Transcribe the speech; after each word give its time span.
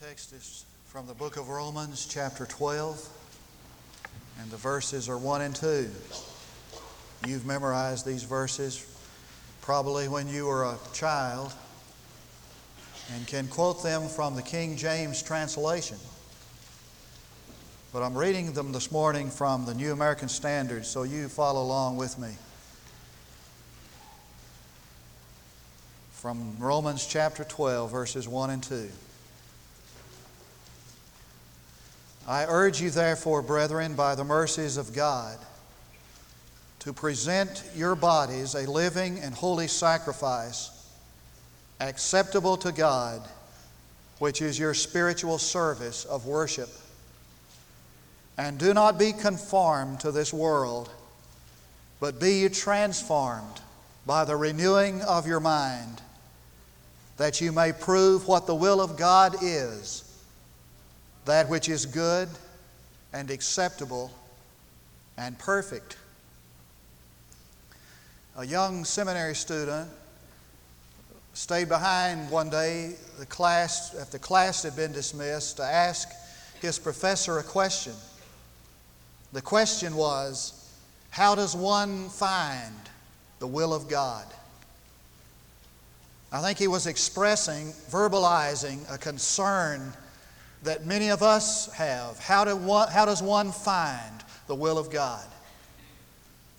text 0.00 0.34
is 0.34 0.66
from 0.84 1.06
the 1.06 1.14
book 1.14 1.38
of 1.38 1.48
Romans, 1.48 2.06
chapter 2.06 2.44
12, 2.44 3.08
and 4.38 4.50
the 4.50 4.56
verses 4.58 5.08
are 5.08 5.16
1 5.16 5.40
and 5.40 5.56
2. 5.56 5.88
You've 7.26 7.46
memorized 7.46 8.04
these 8.04 8.22
verses 8.22 8.94
probably 9.62 10.06
when 10.06 10.28
you 10.28 10.44
were 10.44 10.64
a 10.64 10.76
child 10.92 11.54
and 13.14 13.26
can 13.26 13.48
quote 13.48 13.82
them 13.82 14.06
from 14.06 14.36
the 14.36 14.42
King 14.42 14.76
James 14.76 15.22
translation. 15.22 15.96
But 17.90 18.02
I'm 18.02 18.18
reading 18.18 18.52
them 18.52 18.72
this 18.72 18.92
morning 18.92 19.30
from 19.30 19.64
the 19.64 19.72
New 19.72 19.92
American 19.92 20.28
Standard, 20.28 20.84
so 20.84 21.04
you 21.04 21.28
follow 21.28 21.62
along 21.62 21.96
with 21.96 22.18
me. 22.18 22.34
From 26.10 26.54
Romans 26.58 27.06
chapter 27.06 27.44
12, 27.44 27.90
verses 27.90 28.28
1 28.28 28.50
and 28.50 28.62
2. 28.62 28.90
I 32.28 32.44
urge 32.46 32.80
you, 32.80 32.90
therefore, 32.90 33.40
brethren, 33.40 33.94
by 33.94 34.16
the 34.16 34.24
mercies 34.24 34.76
of 34.76 34.92
God, 34.92 35.38
to 36.80 36.92
present 36.92 37.62
your 37.74 37.94
bodies 37.94 38.54
a 38.54 38.68
living 38.68 39.20
and 39.20 39.32
holy 39.32 39.68
sacrifice, 39.68 40.70
acceptable 41.78 42.56
to 42.58 42.72
God, 42.72 43.22
which 44.18 44.42
is 44.42 44.58
your 44.58 44.74
spiritual 44.74 45.38
service 45.38 46.04
of 46.04 46.26
worship. 46.26 46.70
And 48.36 48.58
do 48.58 48.74
not 48.74 48.98
be 48.98 49.12
conformed 49.12 50.00
to 50.00 50.10
this 50.10 50.32
world, 50.32 50.90
but 52.00 52.20
be 52.20 52.40
ye 52.40 52.48
transformed 52.48 53.60
by 54.04 54.24
the 54.24 54.36
renewing 54.36 55.00
of 55.02 55.28
your 55.28 55.40
mind, 55.40 56.02
that 57.18 57.40
you 57.40 57.52
may 57.52 57.72
prove 57.72 58.26
what 58.26 58.46
the 58.46 58.54
will 58.54 58.80
of 58.80 58.96
God 58.96 59.36
is 59.42 60.05
that 61.26 61.48
which 61.48 61.68
is 61.68 61.86
good 61.86 62.28
and 63.12 63.30
acceptable 63.30 64.10
and 65.18 65.38
perfect. 65.38 65.96
A 68.36 68.44
young 68.44 68.84
seminary 68.84 69.34
student 69.34 69.90
stayed 71.34 71.68
behind 71.68 72.30
one 72.30 72.48
day 72.48 72.94
the 73.18 73.26
class 73.26 73.94
after 73.94 74.18
class 74.18 74.62
had 74.62 74.76
been 74.76 74.92
dismissed 74.92 75.56
to 75.58 75.62
ask 75.62 76.08
his 76.60 76.78
professor 76.78 77.38
a 77.38 77.42
question. 77.42 77.92
The 79.32 79.42
question 79.42 79.96
was, 79.96 80.70
how 81.10 81.34
does 81.34 81.56
one 81.56 82.08
find 82.08 82.74
the 83.38 83.46
will 83.46 83.74
of 83.74 83.88
God? 83.88 84.26
I 86.30 86.40
think 86.40 86.58
he 86.58 86.68
was 86.68 86.86
expressing, 86.86 87.72
verbalizing 87.90 88.78
a 88.92 88.98
concern 88.98 89.92
that 90.66 90.84
many 90.84 91.08
of 91.10 91.22
us 91.22 91.72
have. 91.72 92.18
How, 92.18 92.44
do 92.44 92.54
one, 92.56 92.88
how 92.88 93.04
does 93.04 93.22
one 93.22 93.52
find 93.52 94.22
the 94.46 94.54
will 94.54 94.78
of 94.78 94.90
God? 94.90 95.24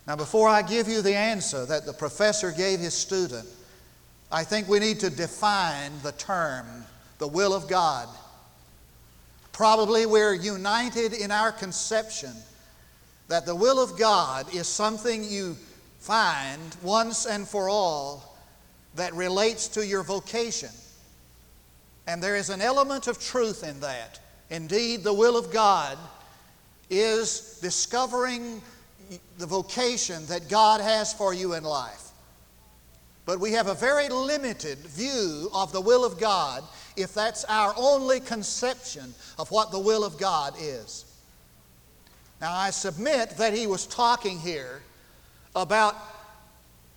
Now, 0.06 0.16
before 0.16 0.48
I 0.48 0.62
give 0.62 0.88
you 0.88 1.02
the 1.02 1.14
answer 1.14 1.66
that 1.66 1.84
the 1.84 1.92
professor 1.92 2.50
gave 2.50 2.80
his 2.80 2.94
student, 2.94 3.46
I 4.32 4.44
think 4.44 4.68
we 4.68 4.78
need 4.78 5.00
to 5.00 5.10
define 5.10 5.92
the 6.02 6.12
term, 6.12 6.66
the 7.18 7.28
will 7.28 7.54
of 7.54 7.68
God. 7.68 8.08
Probably 9.52 10.06
we're 10.06 10.34
united 10.34 11.12
in 11.12 11.30
our 11.30 11.52
conception 11.52 12.32
that 13.28 13.44
the 13.44 13.54
will 13.54 13.82
of 13.82 13.98
God 13.98 14.54
is 14.54 14.66
something 14.66 15.24
you 15.24 15.56
find 15.98 16.76
once 16.82 17.26
and 17.26 17.46
for 17.46 17.68
all 17.68 18.38
that 18.94 19.12
relates 19.14 19.68
to 19.68 19.86
your 19.86 20.02
vocation. 20.02 20.70
And 22.08 22.22
there 22.22 22.36
is 22.36 22.48
an 22.48 22.62
element 22.62 23.06
of 23.06 23.20
truth 23.20 23.62
in 23.62 23.78
that. 23.80 24.18
Indeed, 24.48 25.04
the 25.04 25.12
will 25.12 25.36
of 25.36 25.52
God 25.52 25.98
is 26.88 27.58
discovering 27.60 28.62
the 29.36 29.44
vocation 29.44 30.24
that 30.26 30.48
God 30.48 30.80
has 30.80 31.12
for 31.12 31.34
you 31.34 31.52
in 31.52 31.64
life. 31.64 32.08
But 33.26 33.40
we 33.40 33.52
have 33.52 33.66
a 33.66 33.74
very 33.74 34.08
limited 34.08 34.78
view 34.78 35.50
of 35.52 35.70
the 35.70 35.82
will 35.82 36.02
of 36.02 36.18
God 36.18 36.64
if 36.96 37.12
that's 37.12 37.44
our 37.44 37.74
only 37.76 38.20
conception 38.20 39.12
of 39.38 39.50
what 39.50 39.70
the 39.70 39.78
will 39.78 40.02
of 40.02 40.16
God 40.16 40.54
is. 40.58 41.04
Now, 42.40 42.54
I 42.54 42.70
submit 42.70 43.36
that 43.36 43.52
he 43.52 43.66
was 43.66 43.86
talking 43.86 44.38
here 44.38 44.80
about 45.54 45.94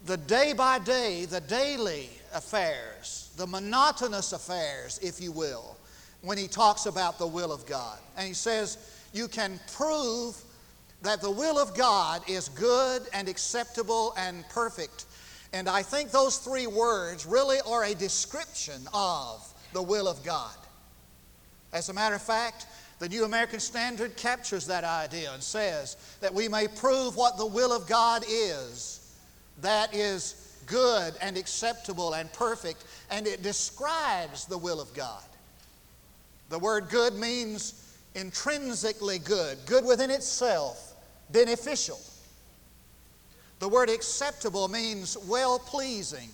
the 0.05 0.15
day 0.15 0.53
by 0.53 0.79
day, 0.79 1.25
the 1.25 1.41
daily 1.41 2.09
affairs 2.33 3.20
the 3.37 3.47
monotonous 3.47 4.33
affairs, 4.33 4.99
if 5.01 5.21
you 5.21 5.31
will, 5.31 5.77
when 6.21 6.37
he 6.37 6.47
talks 6.47 6.85
about 6.85 7.17
the 7.17 7.27
will 7.27 7.51
of 7.51 7.65
God. 7.65 7.97
And 8.17 8.27
he 8.27 8.33
says, 8.33 8.77
You 9.13 9.27
can 9.27 9.59
prove 9.73 10.41
that 11.01 11.21
the 11.21 11.31
will 11.31 11.57
of 11.57 11.75
God 11.75 12.21
is 12.29 12.49
good 12.49 13.03
and 13.13 13.27
acceptable 13.27 14.13
and 14.17 14.47
perfect. 14.49 15.05
And 15.53 15.67
I 15.67 15.81
think 15.81 16.11
those 16.11 16.37
three 16.37 16.67
words 16.67 17.25
really 17.25 17.57
are 17.67 17.83
a 17.83 17.95
description 17.95 18.81
of 18.93 19.53
the 19.73 19.81
will 19.81 20.07
of 20.07 20.23
God. 20.23 20.55
As 21.73 21.89
a 21.89 21.93
matter 21.93 22.15
of 22.15 22.21
fact, 22.21 22.67
the 22.99 23.09
New 23.09 23.23
American 23.23 23.59
Standard 23.59 24.15
captures 24.15 24.67
that 24.67 24.83
idea 24.83 25.33
and 25.33 25.41
says 25.41 25.97
that 26.21 26.33
we 26.33 26.47
may 26.47 26.67
prove 26.67 27.15
what 27.15 27.37
the 27.37 27.45
will 27.45 27.73
of 27.73 27.87
God 27.87 28.23
is. 28.27 29.15
That 29.61 29.93
is 29.95 30.50
good 30.71 31.13
and 31.21 31.37
acceptable 31.37 32.13
and 32.13 32.31
perfect, 32.33 32.85
and 33.11 33.27
it 33.27 33.43
describes 33.43 34.45
the 34.45 34.57
will 34.57 34.81
of 34.81 34.91
God. 34.93 35.21
The 36.49 36.57
word 36.57 36.89
good 36.89 37.13
means 37.13 37.95
intrinsically 38.15 39.19
good, 39.19 39.57
good 39.65 39.85
within 39.85 40.09
itself, 40.09 40.95
beneficial. 41.31 41.99
The 43.59 43.67
word 43.67 43.89
acceptable 43.89 44.67
means 44.67 45.17
well 45.27 45.59
pleasing. 45.59 46.29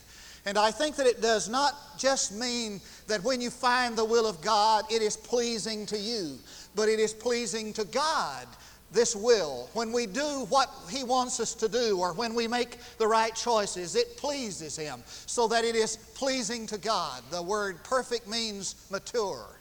And 0.45 0.57
I 0.57 0.71
think 0.71 0.95
that 0.95 1.07
it 1.07 1.21
does 1.21 1.49
not 1.49 1.73
just 1.97 2.33
mean 2.33 2.79
that 3.07 3.21
when 3.23 3.41
you 3.41 3.49
find 3.49 3.97
the 3.97 4.05
will 4.05 4.25
of 4.25 4.41
God, 4.41 4.85
it 4.89 5.01
is 5.01 5.17
pleasing 5.17 5.85
to 5.87 5.97
you, 5.97 6.37
but 6.73 6.87
it 6.87 7.01
is 7.01 7.13
pleasing 7.13 7.73
to 7.73 7.83
God 7.83 8.47
this 8.91 9.15
will, 9.15 9.69
when 9.73 9.91
we 9.91 10.05
do 10.05 10.45
what 10.49 10.69
He 10.89 11.03
wants 11.03 11.39
us 11.39 11.53
to 11.55 11.67
do, 11.67 11.99
or 11.99 12.13
when 12.13 12.33
we 12.33 12.47
make 12.47 12.77
the 12.97 13.07
right 13.07 13.35
choices, 13.35 13.95
it 13.95 14.15
pleases 14.17 14.77
Him 14.77 15.03
so 15.05 15.47
that 15.49 15.65
it 15.65 15.75
is 15.75 15.97
pleasing 16.15 16.65
to 16.67 16.77
God. 16.77 17.21
The 17.29 17.41
word 17.41 17.83
perfect 17.83 18.27
means 18.27 18.75
mature. 18.89 19.59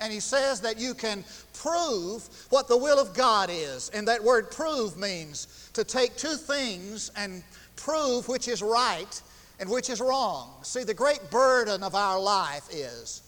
And 0.00 0.12
He 0.12 0.20
says 0.20 0.60
that 0.62 0.78
you 0.78 0.94
can 0.94 1.24
prove 1.54 2.28
what 2.50 2.66
the 2.66 2.76
will 2.76 2.98
of 2.98 3.14
God 3.14 3.50
is. 3.52 3.88
And 3.90 4.06
that 4.08 4.22
word 4.22 4.50
prove 4.50 4.96
means 4.96 5.70
to 5.74 5.84
take 5.84 6.16
two 6.16 6.34
things 6.34 7.10
and 7.16 7.42
prove 7.76 8.28
which 8.28 8.48
is 8.48 8.62
right 8.62 9.22
and 9.60 9.68
which 9.70 9.90
is 9.90 10.00
wrong. 10.00 10.50
See, 10.62 10.84
the 10.84 10.94
great 10.94 11.30
burden 11.30 11.82
of 11.82 11.94
our 11.94 12.18
life 12.20 12.68
is 12.72 13.22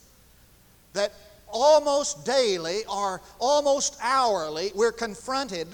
that 0.93 1.13
almost 1.53 2.25
daily 2.25 2.85
or 2.87 3.21
almost 3.39 3.97
hourly, 4.03 4.73
we're 4.75 4.93
confronted 4.93 5.67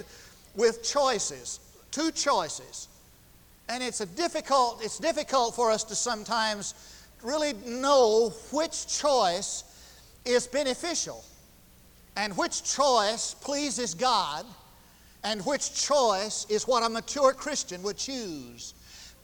with 0.54 0.82
choices, 0.82 1.60
two 1.90 2.10
choices. 2.10 2.88
And 3.68 3.82
it's, 3.82 4.00
a 4.00 4.06
difficult, 4.06 4.84
it's 4.84 4.98
difficult 4.98 5.54
for 5.54 5.70
us 5.70 5.84
to 5.84 5.94
sometimes 5.94 6.74
really 7.22 7.54
know 7.64 8.32
which 8.52 8.86
choice 8.86 9.64
is 10.24 10.46
beneficial 10.46 11.24
and 12.16 12.36
which 12.36 12.62
choice 12.64 13.34
pleases 13.34 13.94
God 13.94 14.46
and 15.24 15.44
which 15.44 15.74
choice 15.74 16.46
is 16.48 16.66
what 16.68 16.84
a 16.84 16.88
mature 16.88 17.32
Christian 17.32 17.82
would 17.82 17.96
choose. 17.96 18.74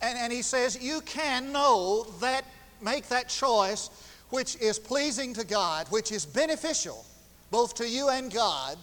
And, 0.00 0.18
and 0.18 0.32
he 0.32 0.42
says, 0.42 0.82
You 0.82 1.00
can 1.02 1.52
know 1.52 2.04
that, 2.20 2.44
make 2.82 3.08
that 3.08 3.28
choice 3.28 3.88
which 4.32 4.56
is 4.56 4.78
pleasing 4.78 5.34
to 5.34 5.44
God, 5.44 5.86
which 5.90 6.10
is 6.10 6.24
beneficial 6.24 7.04
both 7.50 7.74
to 7.74 7.86
you 7.86 8.08
and 8.08 8.32
God, 8.32 8.78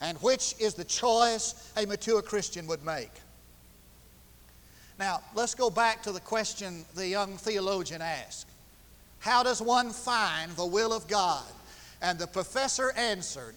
and 0.00 0.18
which 0.18 0.56
is 0.58 0.74
the 0.74 0.84
choice 0.84 1.72
a 1.76 1.86
mature 1.86 2.20
Christian 2.20 2.66
would 2.66 2.84
make. 2.84 3.12
Now, 4.98 5.20
let's 5.36 5.54
go 5.54 5.70
back 5.70 6.02
to 6.02 6.10
the 6.10 6.18
question 6.18 6.84
the 6.96 7.06
young 7.06 7.36
theologian 7.36 8.02
asked 8.02 8.48
How 9.20 9.44
does 9.44 9.62
one 9.62 9.90
find 9.90 10.50
the 10.56 10.66
will 10.66 10.92
of 10.92 11.06
God? 11.06 11.46
And 12.02 12.18
the 12.18 12.26
professor 12.26 12.92
answered, 12.96 13.54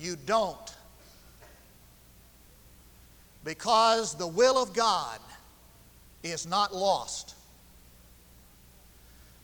You 0.00 0.16
don't. 0.26 0.74
Because 3.44 4.16
the 4.16 4.26
will 4.26 4.60
of 4.60 4.74
God 4.74 5.20
is 6.24 6.44
not 6.44 6.74
lost. 6.74 7.35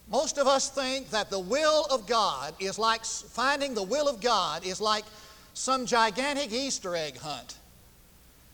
Most 0.09 0.39
of 0.39 0.47
us 0.47 0.69
think 0.69 1.11
that 1.11 1.31
the 1.31 1.39
will 1.39 1.87
of 1.91 2.07
God 2.07 2.55
is 2.61 2.79
like 2.79 3.05
finding 3.05 3.75
the 3.75 3.83
will 3.83 4.09
of 4.09 4.21
God 4.21 4.67
is 4.67 4.81
like 4.81 5.05
some 5.55 5.87
gigantic 5.87 6.53
Easter 6.53 6.95
egg 6.97 7.17
hunt. 7.17 7.57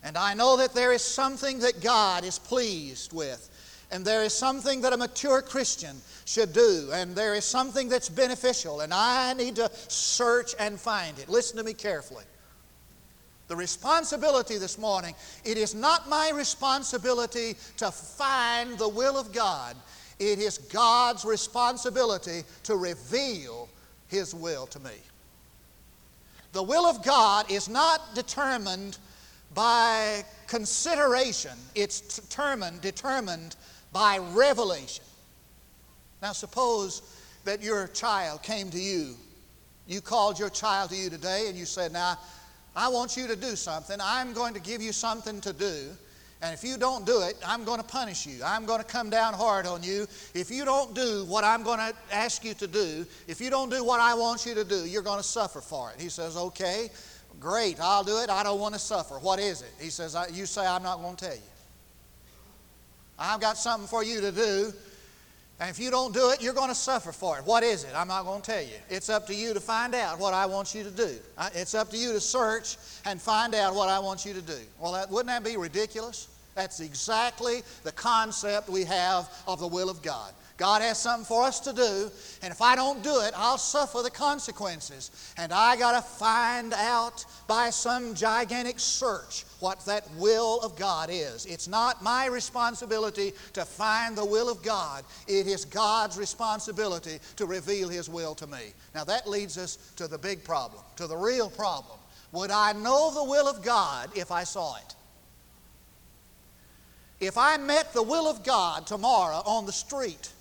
And 0.05 0.17
I 0.17 0.35
know 0.35 0.57
that 0.59 0.75
there 0.75 0.93
is 0.93 1.03
something 1.03 1.59
that 1.61 1.81
God 1.83 2.25
is 2.25 2.39
pleased 2.39 3.13
with. 3.13 3.51
and 3.91 4.05
there 4.05 4.23
is 4.23 4.35
something 4.35 4.83
that 4.83 4.93
a 4.93 4.97
mature 4.97 5.41
Christian 5.41 5.97
should 6.27 6.53
do, 6.53 6.91
and 6.93 7.17
there 7.17 7.35
is 7.35 7.45
something 7.45 7.89
that's 7.89 8.09
beneficial, 8.09 8.81
and 8.81 8.93
I 8.93 9.33
need 9.33 9.57
to 9.57 9.71
search 9.89 10.55
and 10.59 10.79
find 10.79 11.19
it. 11.19 11.29
Listen 11.29 11.57
to 11.57 11.65
me 11.65 11.73
carefully. 11.73 12.25
The 13.49 13.57
responsibility 13.57 14.59
this 14.59 14.77
morning, 14.77 15.15
it 15.45 15.57
is 15.57 15.75
not 15.75 16.07
my 16.07 16.31
responsibility 16.35 17.57
to 17.79 17.91
find 17.91 18.77
the 18.79 18.89
will 18.89 19.17
of 19.17 19.33
God. 19.33 19.75
It 20.19 20.39
is 20.39 20.59
God's 20.59 21.25
responsibility 21.25 22.43
to 22.65 22.77
reveal 22.77 23.69
His 24.09 24.35
will 24.35 24.67
to 24.67 24.81
me. 24.81 24.91
The 26.53 26.63
will 26.63 26.87
of 26.87 27.05
God 27.05 27.51
is 27.51 27.69
not 27.69 28.15
determined 28.15 28.99
by 29.55 30.25
consideration, 30.47 31.53
it's 31.75 32.01
determined, 32.21 32.81
determined 32.81 33.57
by 33.93 34.19
revelation. 34.19 35.05
Now, 36.21 36.33
suppose 36.33 37.03
that 37.45 37.63
your 37.63 37.89
child 37.89 38.43
came 38.43 38.71
to 38.71 38.79
you. 38.79 39.15
You 39.87 40.01
called 40.01 40.39
your 40.39 40.51
child 40.51 40.91
to 40.91 40.97
you 40.97 41.09
today 41.09 41.47
and 41.49 41.57
you 41.57 41.65
said, 41.65 41.93
Now, 41.93 42.19
I 42.77 42.89
want 42.89 43.17
you 43.17 43.27
to 43.27 43.37
do 43.37 43.57
something. 43.57 43.99
I'm 44.03 44.33
going 44.33 44.55
to 44.55 44.61
give 44.61 44.83
you 44.83 44.93
something 44.93 45.41
to 45.41 45.53
do. 45.53 45.89
And 46.41 46.55
if 46.55 46.63
you 46.63 46.79
don't 46.79 47.05
do 47.05 47.23
it, 47.23 47.37
I'm 47.45 47.65
going 47.65 47.81
to 47.81 47.87
punish 47.87 48.25
you. 48.25 48.41
I'm 48.45 48.65
going 48.65 48.81
to 48.81 48.87
come 48.87 49.11
down 49.11 49.35
hard 49.35 49.67
on 49.67 49.83
you. 49.83 50.07
If 50.35 50.51
you 50.51 50.65
don't 50.65 50.95
do 50.95 51.25
what 51.27 51.43
I'm 51.43 51.65
going 51.65 51.81
to 51.81 51.93
ask 52.13 52.45
you 52.45 52.55
to 52.55 52.69
do, 52.69 53.05
if 53.27 53.41
you 53.41 53.51
don't 53.51 53.71
do 53.71 53.83
what 53.83 53.99
I 53.99 54.15
want 54.15 54.47
you 54.47 54.55
to 54.55 54.65
do, 54.65 54.87
you're 54.87 55.03
going 55.03 55.19
to 55.19 55.25
suffer 55.25 55.61
for 55.61 55.91
it. 55.91 56.01
He 56.01 56.09
says, 56.09 56.37
Okay, 56.37 56.91
great, 57.41 57.81
I'll 57.81 58.05
do 58.05 58.19
it. 58.19 58.31
I 58.31 58.45
don't 58.45 58.61
want 58.61 58.75
to 58.75 58.81
suffer. 58.81 59.15
What 59.15 59.41
is 59.41 59.63
it? 59.63 59.73
He 59.81 59.91
says, 59.91 60.17
You 60.33 60.47
say, 60.47 60.65
I'm 60.65 60.85
not 60.85 61.01
going 61.01 61.17
to 61.17 61.25
tell 61.25 61.35
you. 61.35 61.43
I've 63.19 63.41
got 63.41 63.59
something 63.59 63.89
for 63.89 64.05
you 64.05 64.21
to 64.21 64.31
do. 64.31 64.73
And 65.61 65.69
if 65.69 65.79
you 65.81 65.91
don't 65.91 66.15
do 66.15 66.31
it, 66.31 66.41
you're 66.41 66.55
going 66.55 66.69
to 66.69 66.75
suffer 66.75 67.11
for 67.11 67.39
it. 67.39 67.45
What 67.45 67.65
is 67.65 67.83
it? 67.83 67.91
I'm 67.95 68.07
not 68.07 68.25
going 68.25 68.41
to 68.43 68.51
tell 68.51 68.63
you. 68.63 68.77
It's 68.89 69.09
up 69.09 69.27
to 69.27 69.35
you 69.35 69.53
to 69.55 69.61
find 69.61 69.93
out 69.93 70.19
what 70.21 70.33
I 70.33 70.47
want 70.47 70.73
you 70.73 70.85
to 70.85 70.91
do. 70.91 71.17
It's 71.53 71.75
up 71.75 71.91
to 71.91 71.97
you 71.97 72.13
to 72.13 72.21
search 72.21 72.77
and 73.05 73.21
find 73.21 73.55
out 73.57 73.75
what 73.75 73.89
I 73.89 73.99
want 73.99 74.25
you 74.25 74.33
to 74.35 74.43
do. 74.43 74.59
Well, 74.79 74.93
that, 74.93 75.11
wouldn't 75.11 75.29
that 75.29 75.43
be 75.43 75.57
ridiculous? 75.57 76.29
That's 76.55 76.79
exactly 76.81 77.63
the 77.83 77.93
concept 77.93 78.69
we 78.69 78.85
have 78.85 79.29
of 79.49 79.59
the 79.59 79.67
will 79.67 79.91
of 79.91 80.01
God. 80.01 80.33
God 80.59 80.83
has 80.83 80.99
something 80.99 81.25
for 81.25 81.45
us 81.45 81.61
to 81.61 81.73
do, 81.73 82.11
and 82.43 82.53
if 82.53 82.61
I 82.61 82.75
don't 82.75 83.01
do 83.01 83.21
it, 83.21 83.33
I'll 83.37 83.59
suffer 83.59 84.03
the 84.03 84.11
consequences. 84.11 85.33
And 85.39 85.53
I 85.53 85.77
got 85.77 85.93
to 85.93 86.03
find 86.03 86.75
out 86.75 87.25
by 87.47 87.71
some 87.71 88.13
gigantic 88.13 88.81
search 88.81 89.45
what 89.61 89.87
that 89.87 90.05
will 90.17 90.61
of 90.61 90.75
God 90.75 91.11
is. 91.13 91.47
It's 91.47 91.69
not 91.69 92.03
my 92.03 92.27
responsibility 92.27 93.35
to 93.53 93.65
find 93.65 94.19
the 94.19 94.25
will 94.25 94.49
of 94.49 94.61
God, 94.65 95.05
it 95.29 95.47
is 95.47 95.65
God's 95.65 96.19
responsibility 96.19 97.21
to 97.37 97.47
reveal 97.47 97.89
His 97.89 98.09
will 98.09 98.35
to 98.35 98.47
me. 98.49 98.73
Now 98.97 99.05
that 99.05 99.29
leads 99.29 99.57
us 99.59 99.77
to 99.95 100.09
the 100.09 100.19
big 100.19 100.43
problem, 100.43 100.83
to 100.97 101.07
the 101.07 101.17
real 101.17 101.51
problem. 101.51 102.01
Would 102.33 102.51
I 102.51 102.73
know 102.73 103.13
the 103.15 103.25
will 103.25 103.47
of 103.47 103.63
God 103.63 104.11
if 104.17 104.33
I 104.33 104.43
saw 104.43 104.77
it? 104.77 104.97
If 107.21 107.39
I 107.39 107.57
met 107.59 107.93
the 107.95 108.03
will 108.03 108.29
of 108.29 108.45
God 108.45 108.89
tomorrow 108.89 109.43
on 109.47 109.65
the 109.65 109.73
street, 109.73 110.33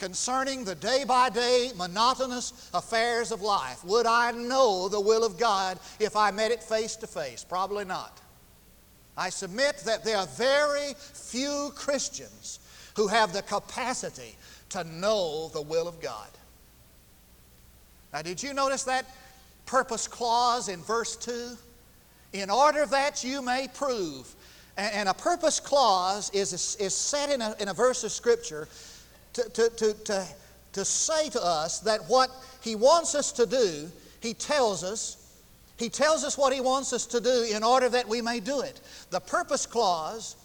concerning 0.00 0.64
the 0.64 0.74
day 0.74 1.04
by 1.06 1.28
day 1.28 1.70
monotonous 1.76 2.70
affairs 2.74 3.30
of 3.30 3.42
life. 3.42 3.84
Would 3.84 4.06
I 4.06 4.32
know 4.32 4.88
the 4.88 5.00
will 5.00 5.24
of 5.24 5.38
God 5.38 5.78
if 6.00 6.16
I 6.16 6.32
met 6.32 6.50
it 6.50 6.62
face 6.62 6.96
to 6.96 7.06
face? 7.06 7.44
Probably 7.44 7.84
not. 7.84 8.20
I 9.16 9.28
submit 9.28 9.76
that 9.84 10.02
there 10.02 10.16
are 10.16 10.26
very 10.26 10.94
few 10.96 11.70
Christians 11.76 12.60
who 12.96 13.06
have 13.08 13.34
the 13.34 13.42
capacity 13.42 14.34
to 14.70 14.82
know 14.84 15.48
the 15.52 15.60
will 15.60 15.86
of 15.86 16.00
God. 16.00 16.28
Now, 18.12 18.22
did 18.22 18.42
you 18.42 18.54
notice 18.54 18.84
that 18.84 19.04
purpose 19.66 20.08
clause 20.08 20.68
in 20.68 20.80
verse 20.80 21.14
2? 21.16 21.56
In 22.32 22.48
order 22.48 22.86
that 22.86 23.22
you 23.22 23.42
may 23.42 23.68
prove. 23.72 24.34
And 24.76 25.10
a 25.10 25.14
purpose 25.14 25.60
clause 25.60 26.30
is, 26.30 26.76
is 26.76 26.94
set 26.94 27.28
in 27.28 27.42
a, 27.42 27.54
in 27.60 27.68
a 27.68 27.74
verse 27.74 28.02
of 28.02 28.12
Scripture 28.12 28.66
to, 29.34 29.42
to, 29.42 29.70
to, 29.70 29.94
to, 30.04 30.26
to 30.72 30.84
say 30.84 31.28
to 31.30 31.44
us 31.44 31.80
that 31.80 32.00
what 32.08 32.30
He 32.62 32.74
wants 32.74 33.14
us 33.14 33.32
to 33.32 33.46
do, 33.46 33.90
He 34.20 34.34
tells 34.34 34.84
us. 34.84 35.16
He 35.78 35.88
tells 35.88 36.24
us 36.24 36.36
what 36.36 36.52
He 36.52 36.60
wants 36.60 36.92
us 36.92 37.06
to 37.06 37.20
do 37.20 37.46
in 37.50 37.64
order 37.64 37.88
that 37.88 38.06
we 38.06 38.20
may 38.20 38.40
do 38.40 38.60
it. 38.60 38.80
The 39.10 39.20
purpose 39.20 39.64
clause 39.64 40.36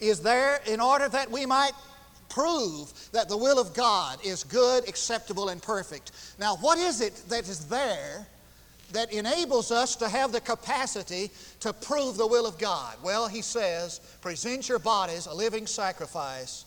is 0.00 0.20
there 0.20 0.60
in 0.66 0.80
order 0.80 1.08
that 1.08 1.30
we 1.30 1.46
might 1.46 1.72
prove 2.28 2.92
that 3.12 3.28
the 3.28 3.36
will 3.36 3.60
of 3.60 3.74
God 3.74 4.18
is 4.24 4.42
good, 4.42 4.88
acceptable, 4.88 5.50
and 5.50 5.62
perfect. 5.62 6.12
Now, 6.38 6.56
what 6.56 6.78
is 6.78 7.00
it 7.00 7.22
that 7.28 7.48
is 7.48 7.66
there 7.66 8.26
that 8.92 9.12
enables 9.12 9.70
us 9.70 9.96
to 9.96 10.08
have 10.08 10.32
the 10.32 10.40
capacity 10.40 11.30
to 11.60 11.72
prove 11.72 12.16
the 12.16 12.26
will 12.26 12.46
of 12.46 12.58
God? 12.58 12.96
Well, 13.02 13.28
he 13.28 13.42
says, 13.42 14.00
present 14.20 14.68
your 14.68 14.78
bodies 14.78 15.26
a 15.26 15.34
living 15.34 15.66
sacrifice, 15.66 16.64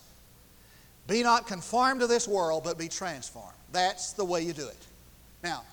be 1.08 1.24
not 1.24 1.48
conformed 1.48 2.02
to 2.02 2.08
this 2.08 2.28
world, 2.28 2.64
but 2.64 2.78
be 2.78 2.88
transformed. 2.88 3.54
That's 3.72 4.14
the 4.14 4.26
way 4.26 4.42
you 4.42 4.54
do 4.54 4.68
it. 4.68 4.88
Now, 5.44 5.64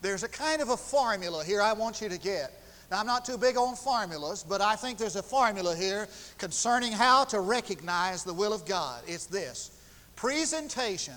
there's 0.00 0.22
a 0.22 0.28
kind 0.28 0.62
of 0.62 0.68
a 0.68 0.76
formula 0.76 1.44
here 1.44 1.60
I 1.60 1.72
want 1.72 2.00
you 2.00 2.08
to 2.08 2.18
get. 2.18 2.52
Now, 2.90 3.00
I'm 3.00 3.06
not 3.06 3.24
too 3.24 3.36
big 3.36 3.56
on 3.56 3.74
formulas, 3.74 4.44
but 4.48 4.60
I 4.60 4.76
think 4.76 4.98
there's 4.98 5.16
a 5.16 5.22
formula 5.22 5.76
here 5.76 6.08
concerning 6.38 6.92
how 6.92 7.24
to 7.24 7.40
recognize 7.40 8.24
the 8.24 8.32
will 8.32 8.52
of 8.52 8.64
God. 8.64 9.02
It's 9.06 9.26
this 9.26 9.72
presentation 10.16 11.14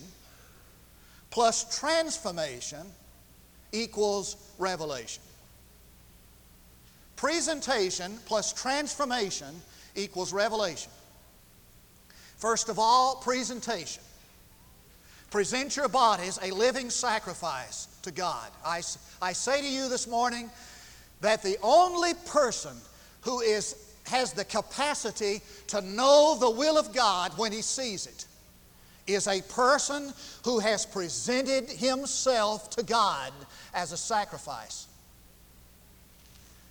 plus 1.29 1.79
transformation 1.79 2.85
equals 3.71 4.35
revelation. 4.57 5.23
Presentation 7.15 8.17
plus 8.25 8.51
transformation 8.51 9.55
equals 9.95 10.33
revelation. 10.33 10.91
First 12.41 12.69
of 12.69 12.79
all, 12.79 13.17
presentation. 13.17 14.01
Present 15.29 15.77
your 15.77 15.88
bodies 15.88 16.39
a 16.41 16.49
living 16.49 16.89
sacrifice 16.89 17.88
to 18.01 18.11
God. 18.11 18.49
I, 18.65 18.81
I 19.21 19.31
say 19.31 19.61
to 19.61 19.67
you 19.67 19.88
this 19.88 20.07
morning 20.07 20.49
that 21.21 21.43
the 21.43 21.57
only 21.61 22.15
person 22.25 22.75
who 23.21 23.41
is, 23.41 23.75
has 24.07 24.33
the 24.33 24.43
capacity 24.43 25.41
to 25.67 25.81
know 25.81 26.35
the 26.39 26.49
will 26.49 26.79
of 26.79 26.91
God 26.95 27.31
when 27.38 27.51
he 27.51 27.61
sees 27.61 28.07
it 28.07 28.25
is 29.05 29.27
a 29.27 29.44
person 29.44 30.11
who 30.44 30.57
has 30.57 30.83
presented 30.83 31.69
himself 31.69 32.71
to 32.71 32.81
God 32.81 33.31
as 33.75 33.92
a 33.92 33.97
sacrifice. 33.97 34.87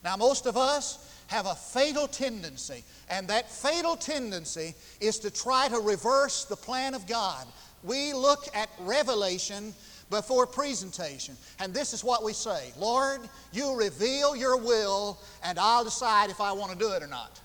Now, 0.02 0.16
most 0.16 0.46
of 0.46 0.56
us 0.56 1.09
have 1.30 1.46
a 1.46 1.54
fatal 1.54 2.08
tendency, 2.08 2.82
and 3.08 3.28
that 3.28 3.48
fatal 3.48 3.96
tendency 3.96 4.74
is 5.00 5.20
to 5.20 5.30
try 5.30 5.68
to 5.68 5.78
reverse 5.78 6.44
the 6.44 6.56
plan 6.56 6.92
of 6.92 7.06
God. 7.06 7.46
We 7.84 8.12
look 8.12 8.48
at 8.52 8.68
revelation 8.80 9.72
before 10.10 10.44
presentation, 10.44 11.36
and 11.60 11.72
this 11.72 11.94
is 11.94 12.02
what 12.02 12.24
we 12.24 12.32
say 12.32 12.72
Lord, 12.76 13.20
you 13.52 13.78
reveal 13.78 14.34
your 14.34 14.56
will, 14.56 15.18
and 15.44 15.56
I'll 15.56 15.84
decide 15.84 16.30
if 16.30 16.40
I 16.40 16.50
want 16.50 16.72
to 16.72 16.78
do 16.78 16.92
it 16.92 17.02
or 17.02 17.06
not. 17.06 17.40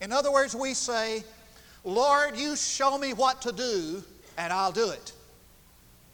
In 0.00 0.12
other 0.12 0.30
words, 0.30 0.54
we 0.54 0.72
say, 0.72 1.24
Lord, 1.82 2.36
you 2.36 2.54
show 2.54 2.96
me 2.98 3.14
what 3.14 3.42
to 3.42 3.52
do, 3.52 4.02
and 4.38 4.52
I'll 4.52 4.72
do 4.72 4.90
it. 4.90 5.12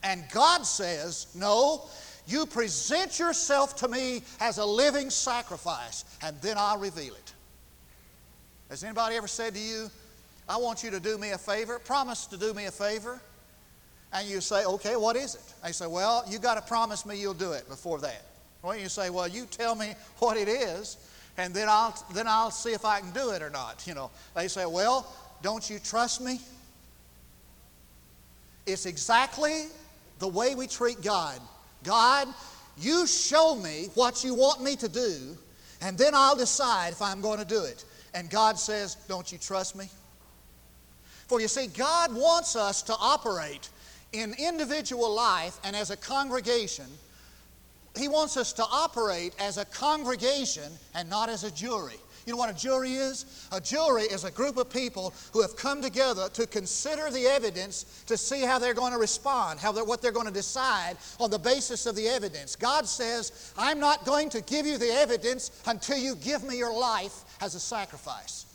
And 0.03 0.25
God 0.33 0.65
says, 0.65 1.27
No, 1.35 1.83
you 2.27 2.47
present 2.47 3.19
yourself 3.19 3.77
to 3.77 3.89
me 3.89 4.23
as 4.41 4.59
a 4.59 4.65
living 4.65 5.11
sacrifice, 5.11 6.05
and 6.23 6.37
then 6.41 6.57
I'll 6.59 6.79
reveal 6.79 7.15
it. 7.15 7.33
Has 8.69 8.83
anybody 8.83 9.17
ever 9.17 9.29
said 9.29 9.55
to 9.55 9.61
you, 9.61 9.91
I 10.49 10.57
want 10.57 10.83
you 10.83 10.91
to 10.91 11.01
do 11.01 11.19
me 11.19 11.31
a 11.31 11.39
favor? 11.39 11.79
Promise 11.79 12.27
to 12.27 12.37
do 12.37 12.53
me 12.53 12.67
a 12.67 12.71
favor. 12.71 13.21
And 14.13 14.29
you 14.29 14.41
say, 14.41 14.65
okay, 14.65 14.97
what 14.97 15.17
is 15.17 15.35
it? 15.35 15.55
They 15.65 15.73
say, 15.73 15.87
well, 15.87 16.25
you 16.29 16.39
got 16.39 16.55
to 16.55 16.63
promise 16.63 17.05
me 17.07 17.21
you'll 17.21 17.35
do 17.35 17.53
it 17.53 17.69
before 17.69 17.99
that. 18.01 18.23
Well, 18.63 18.77
you 18.77 18.89
say, 18.89 19.11
well, 19.11 19.29
you 19.29 19.47
tell 19.47 19.75
me 19.75 19.95
what 20.19 20.37
it 20.37 20.49
is, 20.49 20.97
and 21.37 21.55
then 21.55 21.69
I'll, 21.69 21.95
then 22.13 22.27
I'll 22.27 22.51
see 22.51 22.73
if 22.73 22.85
I 22.85 23.01
can 23.01 23.11
do 23.13 23.31
it 23.31 23.43
or 23.43 23.51
not. 23.51 23.85
You 23.87 23.95
know, 23.95 24.11
they 24.35 24.49
say, 24.49 24.67
well, 24.67 25.15
don't 25.43 25.69
you 25.69 25.79
trust 25.79 26.21
me? 26.21 26.41
It's 28.67 28.87
exactly 28.87 29.67
the 30.19 30.27
way 30.27 30.55
we 30.55 30.67
treat 30.67 31.03
God. 31.03 31.41
God, 31.87 32.29
you 32.77 33.07
show 33.07 33.55
me 33.55 33.89
what 33.95 34.25
you 34.25 34.35
want 34.35 34.63
me 34.63 34.77
to 34.77 34.89
do, 34.89 35.39
and 35.81 35.97
then 35.97 36.15
I'll 36.15 36.37
decide 36.37 36.93
if 36.93 37.01
I'm 37.01 37.21
going 37.21 37.39
to 37.39 37.45
do 37.45 37.63
it. 37.63 37.85
And 38.13 38.29
God 38.29 38.59
says, 38.59 38.97
Don't 39.09 39.31
you 39.31 39.39
trust 39.39 39.77
me? 39.77 39.89
For 41.29 41.41
you 41.41 41.49
see, 41.49 41.69
God 41.69 42.15
wants 42.15 42.57
us 42.57 42.83
to 42.83 42.95
operate 42.99 43.69
in 44.13 44.35
individual 44.39 45.15
life 45.15 45.59
and 45.65 45.75
as 45.75 45.91
a 45.91 45.97
congregation. 45.97 46.87
He 47.97 48.09
wants 48.09 48.37
us 48.37 48.53
to 48.55 48.63
operate 48.65 49.35
as 49.39 49.57
a 49.57 49.65
congregation 49.65 50.71
and 50.95 51.09
not 51.09 51.29
as 51.29 51.45
a 51.45 51.51
jury. 51.51 51.97
You 52.27 52.33
know 52.33 52.39
what 52.39 52.51
a 52.51 52.55
jury 52.55 52.95
is? 52.95 53.47
A 53.53 53.61
jury 53.61 54.03
is 54.03 54.25
a 54.25 54.33
group 54.33 54.57
of 54.57 54.69
people 54.69 55.15
who 55.33 55.41
have 55.43 55.57
come 55.57 55.81
together 55.81 56.29
to 56.31 56.45
consider 56.49 57.09
the 57.09 57.25
evidence 57.25 58.03
to 58.07 58.17
see 58.17 58.43
how 58.43 58.59
they're 58.59 58.75
going 58.75 58.93
to 58.93 58.99
respond, 58.99 59.61
how 59.61 59.71
they're, 59.71 59.85
what 59.85 60.03
they're 60.03 60.11
going 60.11 60.27
to 60.27 60.33
decide 60.33 60.97
on 61.21 61.31
the 61.31 61.39
basis 61.39 61.87
of 61.87 61.95
the 61.95 62.09
evidence. 62.09 62.57
God 62.57 62.89
says, 62.89 63.55
I'm 63.57 63.79
not 63.79 64.05
going 64.05 64.29
to 64.31 64.41
give 64.43 64.67
you 64.67 64.77
the 64.77 64.91
evidence 64.91 65.53
until 65.67 65.99
you 65.99 66.17
give 66.17 66.43
me 66.43 66.59
your 66.59 66.77
life 66.77 67.23
as 67.41 67.55
a 67.55 67.61
sacrifice. 67.61 68.47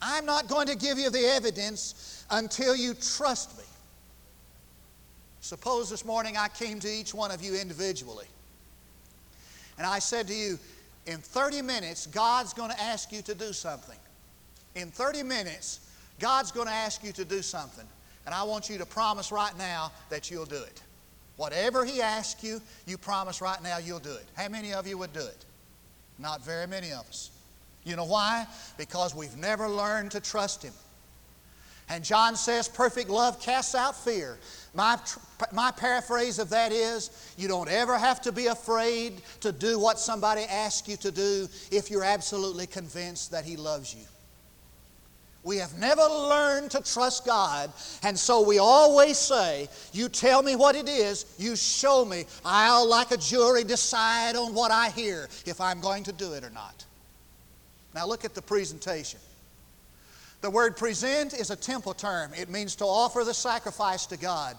I'm 0.00 0.24
not 0.24 0.46
going 0.46 0.68
to 0.68 0.76
give 0.76 0.98
you 0.98 1.10
the 1.10 1.26
evidence 1.26 2.24
until 2.30 2.76
you 2.76 2.94
trust 2.94 3.58
me. 3.58 3.64
Suppose 5.40 5.90
this 5.90 6.04
morning 6.04 6.36
I 6.36 6.46
came 6.46 6.78
to 6.80 6.88
each 6.88 7.12
one 7.12 7.32
of 7.32 7.42
you 7.42 7.56
individually 7.56 8.26
and 9.78 9.86
I 9.86 9.98
said 9.98 10.28
to 10.28 10.34
you, 10.34 10.58
in 11.06 11.18
30 11.18 11.62
minutes, 11.62 12.06
God's 12.06 12.52
going 12.52 12.70
to 12.70 12.80
ask 12.80 13.12
you 13.12 13.22
to 13.22 13.34
do 13.34 13.52
something. 13.52 13.98
In 14.74 14.90
30 14.90 15.22
minutes, 15.22 15.80
God's 16.18 16.52
going 16.52 16.68
to 16.68 16.72
ask 16.72 17.02
you 17.02 17.12
to 17.12 17.24
do 17.24 17.42
something. 17.42 17.86
And 18.24 18.34
I 18.34 18.44
want 18.44 18.70
you 18.70 18.78
to 18.78 18.86
promise 18.86 19.32
right 19.32 19.56
now 19.58 19.90
that 20.08 20.30
you'll 20.30 20.44
do 20.46 20.62
it. 20.62 20.82
Whatever 21.36 21.84
He 21.84 22.00
asks 22.00 22.44
you, 22.44 22.60
you 22.86 22.96
promise 22.96 23.40
right 23.40 23.60
now 23.62 23.78
you'll 23.78 23.98
do 23.98 24.12
it. 24.12 24.26
How 24.34 24.48
many 24.48 24.72
of 24.72 24.86
you 24.86 24.96
would 24.98 25.12
do 25.12 25.20
it? 25.20 25.44
Not 26.18 26.44
very 26.44 26.66
many 26.66 26.92
of 26.92 27.06
us. 27.08 27.30
You 27.84 27.96
know 27.96 28.04
why? 28.04 28.46
Because 28.78 29.14
we've 29.14 29.36
never 29.36 29.68
learned 29.68 30.12
to 30.12 30.20
trust 30.20 30.62
Him. 30.62 30.72
And 31.92 32.02
John 32.02 32.36
says, 32.36 32.68
perfect 32.68 33.10
love 33.10 33.38
casts 33.38 33.74
out 33.74 33.94
fear. 33.94 34.38
My, 34.72 34.98
my 35.52 35.70
paraphrase 35.70 36.38
of 36.38 36.48
that 36.48 36.72
is 36.72 37.34
you 37.36 37.48
don't 37.48 37.68
ever 37.68 37.98
have 37.98 38.22
to 38.22 38.32
be 38.32 38.46
afraid 38.46 39.20
to 39.40 39.52
do 39.52 39.78
what 39.78 39.98
somebody 39.98 40.44
asks 40.44 40.88
you 40.88 40.96
to 40.96 41.10
do 41.10 41.46
if 41.70 41.90
you're 41.90 42.02
absolutely 42.02 42.66
convinced 42.66 43.30
that 43.32 43.44
He 43.44 43.58
loves 43.58 43.94
you. 43.94 44.06
We 45.44 45.58
have 45.58 45.78
never 45.78 46.00
learned 46.00 46.70
to 46.70 46.80
trust 46.80 47.26
God, 47.26 47.70
and 48.02 48.18
so 48.18 48.40
we 48.40 48.58
always 48.58 49.18
say, 49.18 49.68
You 49.92 50.08
tell 50.08 50.42
me 50.42 50.56
what 50.56 50.76
it 50.76 50.88
is, 50.88 51.26
you 51.36 51.56
show 51.56 52.06
me. 52.06 52.24
I'll, 52.42 52.88
like 52.88 53.10
a 53.10 53.18
jury, 53.18 53.64
decide 53.64 54.34
on 54.34 54.54
what 54.54 54.70
I 54.70 54.88
hear 54.90 55.28
if 55.44 55.60
I'm 55.60 55.80
going 55.80 56.04
to 56.04 56.12
do 56.12 56.32
it 56.32 56.42
or 56.42 56.50
not. 56.50 56.86
Now, 57.94 58.06
look 58.06 58.24
at 58.24 58.34
the 58.34 58.40
presentation. 58.40 59.20
The 60.42 60.50
word 60.50 60.76
present 60.76 61.34
is 61.34 61.50
a 61.50 61.56
temple 61.56 61.94
term. 61.94 62.32
It 62.36 62.50
means 62.50 62.74
to 62.76 62.84
offer 62.84 63.24
the 63.24 63.32
sacrifice 63.32 64.06
to 64.06 64.16
God. 64.16 64.56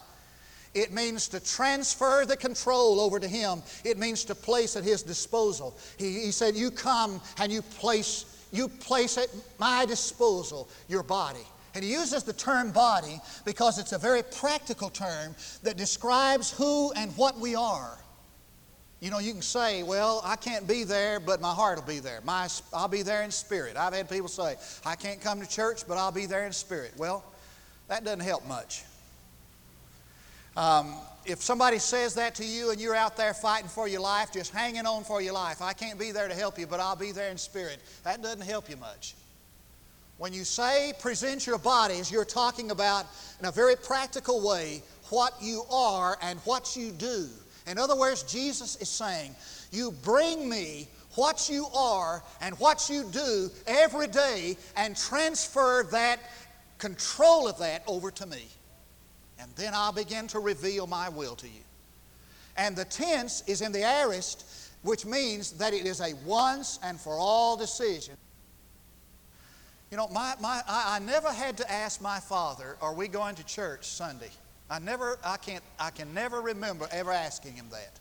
It 0.74 0.92
means 0.92 1.28
to 1.28 1.40
transfer 1.40 2.25
the 2.25 2.38
control 2.38 3.00
over 3.00 3.20
to 3.20 3.28
Him. 3.28 3.62
It 3.84 4.00
means 4.00 4.24
to 4.25 4.36
place 4.36 4.75
at 4.75 4.84
His 4.84 5.04
disposal. 5.04 5.78
He, 5.98 6.22
he 6.22 6.32
said, 6.32 6.56
You 6.56 6.72
come 6.72 7.22
and 7.38 7.52
you 7.52 7.62
place, 7.62 8.48
you 8.52 8.70
place 8.70 9.18
at 9.18 9.28
my 9.60 9.86
disposal 9.86 10.70
your 10.88 11.04
body. 11.04 11.46
And 11.75 11.84
he 11.84 11.92
uses 11.92 12.24
the 12.24 12.34
term 12.34 12.72
body 12.72 13.20
because 13.46 13.80
it's 13.80 13.94
a 13.94 13.98
very 13.98 14.24
practical 14.24 14.90
term 14.90 15.36
that 15.63 15.75
describes 15.75 16.52
who 16.52 16.92
and 16.94 17.12
what 17.18 17.40
we 17.40 17.56
are. 17.56 17.98
You 19.03 19.12
know, 19.12 19.19
you 19.19 19.33
can 19.33 19.41
say, 19.41 19.83
well, 19.83 20.22
I 20.24 20.38
can't 20.38 20.65
be 20.65 20.86
there, 20.86 21.19
but 21.19 21.41
my 21.41 21.53
heart 21.53 21.77
will 21.77 21.86
be 21.86 22.00
there. 22.00 22.22
My, 22.24 22.48
I'll 22.72 22.88
be 22.88 23.01
there 23.01 23.24
in 23.24 23.31
spirit. 23.31 23.75
I've 23.75 23.93
had 23.93 24.10
people 24.10 24.29
say, 24.29 24.55
I 24.86 24.95
can't 24.95 25.19
come 25.19 25.41
to 25.41 25.45
church, 25.45 25.86
but 25.86 25.98
I'll 25.98 26.13
be 26.13 26.25
there 26.25 26.45
in 26.45 26.53
spirit. 26.53 26.93
Well, 26.95 27.22
that 27.89 28.05
doesn't 28.05 28.22
help 28.22 28.48
much. 28.48 28.83
Um, 30.55 30.95
if 31.25 31.41
somebody 31.41 31.79
says 31.79 32.13
that 32.15 32.36
to 32.36 32.45
you 32.45 32.72
and 32.72 32.79
you're 32.79 32.95
out 32.95 33.17
there 33.17 33.33
fighting 33.33 33.67
for 33.67 33.89
your 33.89 34.00
life, 34.00 34.31
just 34.31 34.53
hanging 34.53 34.86
on 34.86 35.03
for 35.03 35.22
your 35.22 35.33
life, 35.33 35.62
I 35.62 35.74
can't 35.74 36.00
be 36.00 36.13
there 36.13 36.29
to 36.29 36.33
help 36.33 36.57
you, 36.57 36.65
but 36.65 36.79
I'll 36.79 36.95
be 36.95 37.12
there 37.12 37.29
in 37.29 37.38
spirit, 37.38 37.79
that 38.05 38.22
doesn't 38.22 38.39
help 38.39 38.69
you 38.69 38.77
much. 38.77 39.15
When 40.17 40.31
you 40.31 40.45
say 40.45 40.93
present 41.01 41.45
your 41.45 41.57
bodies, 41.57 42.10
you're 42.10 42.24
talking 42.24 42.72
about, 42.72 43.05
in 43.41 43.48
a 43.48 43.51
very 43.51 43.75
practical 43.75 44.48
way, 44.48 44.81
what 45.10 45.33
you 45.41 45.63
are 45.69 46.17
and 46.22 46.39
what 46.45 46.77
you 46.77 46.91
do. 46.91 47.27
In 47.67 47.77
other 47.77 47.96
words, 47.96 48.24
Jesus 48.24 48.75
is 48.77 48.89
saying, 48.89 49.36
You 49.72 49.91
bring 50.03 50.50
me 50.50 50.88
what 51.15 51.50
you 51.50 51.67
are 51.75 52.24
and 52.41 52.58
what 52.60 52.89
you 52.89 53.03
do 53.12 53.50
every 53.67 54.08
day 54.08 54.58
and 54.75 54.96
transfer 54.96 55.88
that 55.91 56.20
control 56.77 57.48
of 57.48 57.58
that 57.60 57.84
over 57.88 58.12
to 58.12 58.25
me. 58.25 58.48
And 59.39 59.50
then 59.55 59.74
I'll 59.74 59.93
begin 59.93 60.27
to 60.27 60.39
reveal 60.39 60.88
my 60.88 61.10
will 61.10 61.36
to 61.36 61.48
you. 61.48 61.62
And 62.58 62.75
the 62.75 62.86
tense 62.86 63.43
is 63.48 63.62
in 63.62 63.72
the 63.72 63.84
aorist, 63.84 64.46
which 64.84 65.05
means 65.05 65.53
that 65.53 65.74
it 65.74 65.86
is 65.86 66.01
a 66.01 66.13
once 66.25 66.79
and 66.84 67.00
for 67.00 67.13
all 67.13 67.58
decision. 67.58 68.15
You 69.91 69.98
know, 69.98 70.08
my, 70.10 70.34
my, 70.41 70.62
I, 70.67 70.96
I 70.96 71.00
never 71.00 71.32
had 71.32 71.58
to 71.58 71.72
ask 71.72 72.01
my 72.01 72.20
father, 72.20 72.77
Are 72.82 72.93
we 72.93 73.08
going 73.08 73.36
to 73.36 73.46
church 73.46 73.86
Sunday? 73.86 74.32
I 74.74 74.80
never, 74.80 75.20
I 75.24 75.38
can't, 75.38 75.63
I 75.80 75.92
can 75.92 76.15
never 76.15 76.42
remember 76.42 76.88
ever 76.92 77.12
asking 77.12 77.53
him 77.53 77.68
that. 77.70 78.00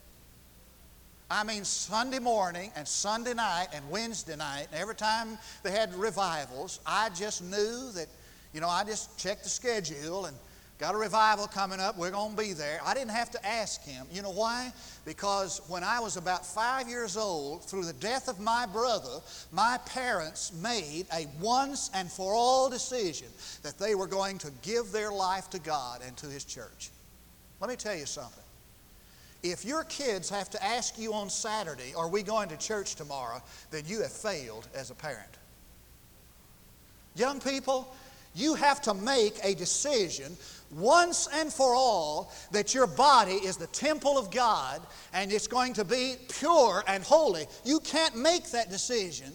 I 1.31 1.45
mean, 1.45 1.64
Sunday 1.64 2.19
morning 2.19 2.73
and 2.75 2.88
Sunday 2.88 3.35
night 3.35 3.67
and 3.75 3.91
Wednesday 3.91 4.37
night, 4.37 4.69
and 4.73 4.81
every 4.81 4.95
time 4.95 5.37
they 5.62 5.71
had 5.71 5.95
revivals, 5.95 6.81
I 6.87 7.11
just 7.11 7.43
knew 7.43 7.91
that, 7.93 8.07
you 8.55 8.62
know, 8.62 8.71
I 8.71 8.85
just 8.85 9.19
checked 9.19 9.45
the 9.45 9.50
schedule 9.50 10.25
and 10.25 10.35
Got 10.83 10.97
a 10.97 10.99
revival 10.99 11.47
coming 11.47 11.79
up. 11.79 11.97
We're 11.97 12.11
going 12.11 12.33
to 12.33 12.37
be 12.37 12.55
there. 12.55 12.81
I 12.85 12.93
didn't 12.93 13.12
have 13.12 13.31
to 13.31 13.47
ask 13.47 13.85
him. 13.85 14.05
You 14.11 14.21
know 14.21 14.33
why? 14.33 14.73
Because 15.05 15.61
when 15.69 15.85
I 15.85 16.01
was 16.01 16.17
about 16.17 16.45
five 16.45 16.89
years 16.89 17.17
old, 17.17 17.62
through 17.62 17.85
the 17.85 17.93
death 17.93 18.27
of 18.27 18.41
my 18.41 18.67
brother, 18.67 19.21
my 19.53 19.79
parents 19.87 20.53
made 20.61 21.07
a 21.15 21.29
once 21.41 21.89
and 21.95 22.11
for 22.11 22.35
all 22.35 22.69
decision 22.69 23.29
that 23.62 23.79
they 23.79 23.95
were 23.95 24.09
going 24.09 24.39
to 24.39 24.51
give 24.62 24.91
their 24.91 25.12
life 25.12 25.49
to 25.51 25.61
God 25.61 26.01
and 26.05 26.17
to 26.17 26.27
His 26.27 26.43
church. 26.43 26.91
Let 27.61 27.71
me 27.71 27.77
tell 27.77 27.95
you 27.95 28.05
something. 28.05 28.43
If 29.45 29.65
your 29.65 29.85
kids 29.85 30.29
have 30.31 30.51
to 30.51 30.65
ask 30.65 30.99
you 30.99 31.15
on 31.15 31.31
Saturday, 31.31 31.95
Are 31.97 32.09
we 32.09 32.25
going 32.25 32.49
to 32.49 32.57
church 32.57 32.97
tomorrow? 32.97 33.41
then 33.71 33.85
you 33.87 34.03
have 34.03 34.11
failed 34.11 34.67
as 34.75 34.91
a 34.91 34.95
parent. 34.95 35.31
Young 37.15 37.39
people, 37.39 37.95
you 38.35 38.55
have 38.55 38.81
to 38.83 38.95
make 38.95 39.39
a 39.43 39.55
decision 39.55 40.37
once 40.71 41.29
and 41.35 41.53
for 41.53 41.75
all 41.75 42.33
that 42.51 42.75
your 42.75 42.87
body 42.87 43.35
is 43.35 43.57
the 43.57 43.67
temple 43.69 44.17
of 44.19 44.31
God 44.31 44.81
and 45.12 45.31
it's 45.33 45.47
going 45.47 45.75
to 45.75 45.85
be 45.85 46.17
pure 46.29 46.83
and 46.87 47.03
holy. 47.03 47.47
You 47.65 47.81
can't 47.81 48.17
make 48.17 48.51
that 48.51 48.71
decision 48.71 49.33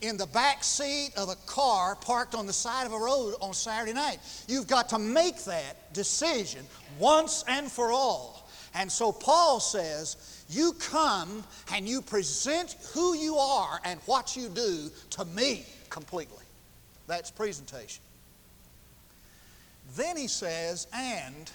in 0.00 0.16
the 0.16 0.26
back 0.26 0.64
seat 0.64 1.10
of 1.16 1.28
a 1.28 1.36
car 1.46 1.94
parked 1.94 2.34
on 2.34 2.46
the 2.46 2.52
side 2.52 2.86
of 2.86 2.92
a 2.92 2.98
road 2.98 3.34
on 3.40 3.54
Saturday 3.54 3.92
night. 3.92 4.18
You've 4.48 4.66
got 4.66 4.88
to 4.90 4.98
make 4.98 5.44
that 5.44 5.92
decision 5.92 6.64
once 6.98 7.44
and 7.46 7.70
for 7.70 7.92
all. 7.92 8.48
And 8.74 8.90
so 8.90 9.12
Paul 9.12 9.60
says, 9.60 10.44
You 10.48 10.72
come 10.72 11.44
and 11.72 11.86
you 11.86 12.00
present 12.00 12.76
who 12.92 13.14
you 13.14 13.36
are 13.36 13.78
and 13.84 14.00
what 14.06 14.36
you 14.36 14.48
do 14.48 14.90
to 15.10 15.24
me 15.26 15.66
completely. 15.90 16.44
That's 17.06 17.30
presentation. 17.30 18.02
Then 19.96 20.16
he 20.16 20.28
says, 20.28 20.86
and 20.94 21.50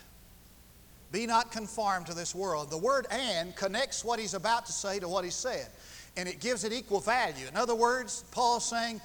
be 1.11 1.25
not 1.25 1.51
conformed 1.51 2.05
to 2.07 2.13
this 2.13 2.35
world. 2.35 2.69
The 2.69 2.77
word 2.77 3.07
and 3.09 3.55
connects 3.55 4.03
what 4.03 4.19
he's 4.19 4.33
about 4.33 4.65
to 4.65 4.71
say 4.71 4.99
to 4.99 5.07
what 5.07 5.23
he 5.23 5.31
said, 5.31 5.67
and 6.15 6.27
it 6.27 6.39
gives 6.39 6.63
it 6.63 6.73
equal 6.73 6.99
value. 6.99 7.47
In 7.47 7.55
other 7.55 7.75
words, 7.75 8.23
Paul's 8.31 8.65
saying 8.65 9.01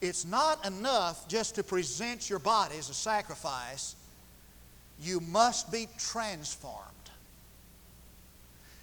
it's 0.00 0.24
not 0.24 0.64
enough 0.66 1.26
just 1.28 1.54
to 1.54 1.64
present 1.64 2.28
your 2.28 2.38
body 2.38 2.76
as 2.78 2.90
a 2.90 2.94
sacrifice, 2.94 3.96
you 5.00 5.20
must 5.20 5.72
be 5.72 5.88
transformed. 5.98 6.82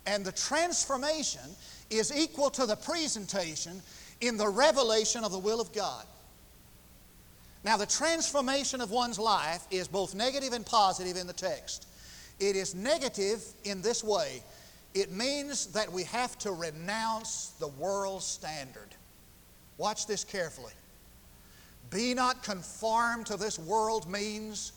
And 0.05 0.25
the 0.25 0.31
transformation 0.31 1.41
is 1.89 2.15
equal 2.15 2.49
to 2.51 2.65
the 2.65 2.75
presentation 2.75 3.81
in 4.21 4.37
the 4.37 4.49
revelation 4.49 5.23
of 5.23 5.31
the 5.31 5.39
will 5.39 5.61
of 5.61 5.71
God. 5.73 6.05
Now, 7.63 7.77
the 7.77 7.85
transformation 7.85 8.81
of 8.81 8.91
one's 8.91 9.19
life 9.19 9.65
is 9.71 9.87
both 9.87 10.13
negative 10.13 10.53
and 10.53 10.65
positive 10.65 11.15
in 11.15 11.27
the 11.27 11.33
text. 11.33 11.87
It 12.39 12.55
is 12.55 12.75
negative 12.75 13.41
in 13.63 13.81
this 13.81 14.03
way 14.03 14.43
it 14.93 15.11
means 15.11 15.67
that 15.67 15.91
we 15.91 16.03
have 16.03 16.37
to 16.39 16.51
renounce 16.51 17.53
the 17.59 17.67
world 17.67 18.21
standard. 18.21 18.89
Watch 19.77 20.05
this 20.05 20.23
carefully. 20.23 20.73
Be 21.89 22.13
not 22.13 22.43
conformed 22.43 23.25
to 23.27 23.37
this 23.37 23.57
world 23.57 24.09
means 24.09 24.73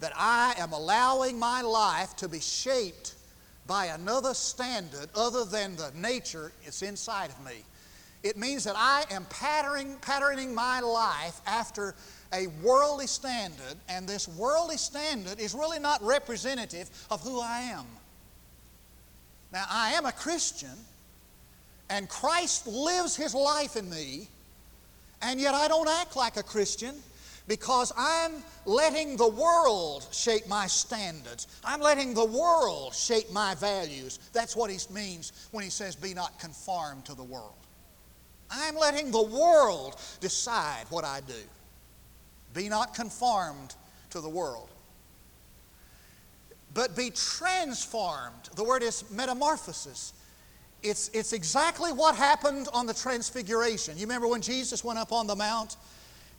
that 0.00 0.12
I 0.14 0.54
am 0.58 0.72
allowing 0.72 1.38
my 1.38 1.62
life 1.62 2.14
to 2.16 2.28
be 2.28 2.40
shaped 2.40 3.14
by 3.66 3.86
another 3.86 4.32
standard 4.32 5.08
other 5.14 5.44
than 5.44 5.76
the 5.76 5.90
nature 5.94 6.52
that's 6.64 6.82
inside 6.82 7.30
of 7.30 7.44
me. 7.44 7.64
It 8.22 8.36
means 8.36 8.64
that 8.64 8.74
I 8.76 9.04
am 9.10 9.24
patterning, 9.26 9.96
patterning 10.00 10.54
my 10.54 10.80
life 10.80 11.40
after 11.46 11.94
a 12.32 12.46
worldly 12.62 13.06
standard, 13.06 13.76
and 13.88 14.06
this 14.08 14.28
worldly 14.28 14.76
standard 14.76 15.40
is 15.40 15.54
really 15.54 15.78
not 15.78 16.02
representative 16.02 16.90
of 17.10 17.22
who 17.22 17.40
I 17.40 17.60
am. 17.60 17.86
Now, 19.52 19.64
I 19.70 19.92
am 19.92 20.06
a 20.06 20.12
Christian, 20.12 20.76
And 21.90 22.06
Christ 22.06 22.66
lives 22.66 23.16
his 23.16 23.34
life 23.34 23.74
in 23.76 23.88
me, 23.88 24.28
and 25.22 25.40
yet 25.40 25.54
I 25.54 25.68
don't 25.68 25.88
act 25.88 26.16
like 26.16 26.36
a 26.36 26.42
Christian 26.42 26.94
because 27.46 27.92
I'm 27.96 28.42
letting 28.66 29.16
the 29.16 29.26
world 29.26 30.06
shape 30.12 30.46
my 30.48 30.66
standards. 30.66 31.46
I'm 31.64 31.80
letting 31.80 32.12
the 32.12 32.26
world 32.26 32.94
shape 32.94 33.32
my 33.32 33.54
values. 33.54 34.18
That's 34.34 34.54
what 34.54 34.70
he 34.70 34.78
means 34.92 35.48
when 35.50 35.64
he 35.64 35.70
says, 35.70 35.96
Be 35.96 36.12
not 36.12 36.38
conformed 36.38 37.06
to 37.06 37.14
the 37.14 37.24
world. 37.24 37.54
I'm 38.50 38.76
letting 38.76 39.10
the 39.10 39.22
world 39.22 39.96
decide 40.20 40.84
what 40.90 41.04
I 41.04 41.20
do. 41.26 41.34
Be 42.54 42.68
not 42.68 42.94
conformed 42.94 43.74
to 44.10 44.20
the 44.20 44.28
world. 44.28 44.70
But 46.74 46.96
be 46.96 47.10
transformed. 47.10 48.50
The 48.56 48.64
word 48.64 48.82
is 48.82 49.10
metamorphosis. 49.10 50.12
It's, 50.82 51.08
it's 51.12 51.32
exactly 51.32 51.92
what 51.92 52.14
happened 52.14 52.68
on 52.72 52.86
the 52.86 52.94
transfiguration. 52.94 53.96
You 53.96 54.02
remember 54.02 54.28
when 54.28 54.42
Jesus 54.42 54.84
went 54.84 54.98
up 54.98 55.12
on 55.12 55.26
the 55.26 55.34
mount? 55.34 55.76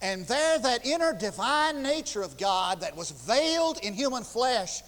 And 0.02 0.26
there, 0.28 0.60
that 0.60 0.86
inner 0.86 1.14
divine 1.14 1.84
nature 1.84 2.22
of 2.22 2.38
God 2.38 2.80
that 2.82 2.96
was 2.96 3.12
veiled 3.12 3.80
in 3.84 3.94
human 3.94 4.24
flesh 4.24 4.82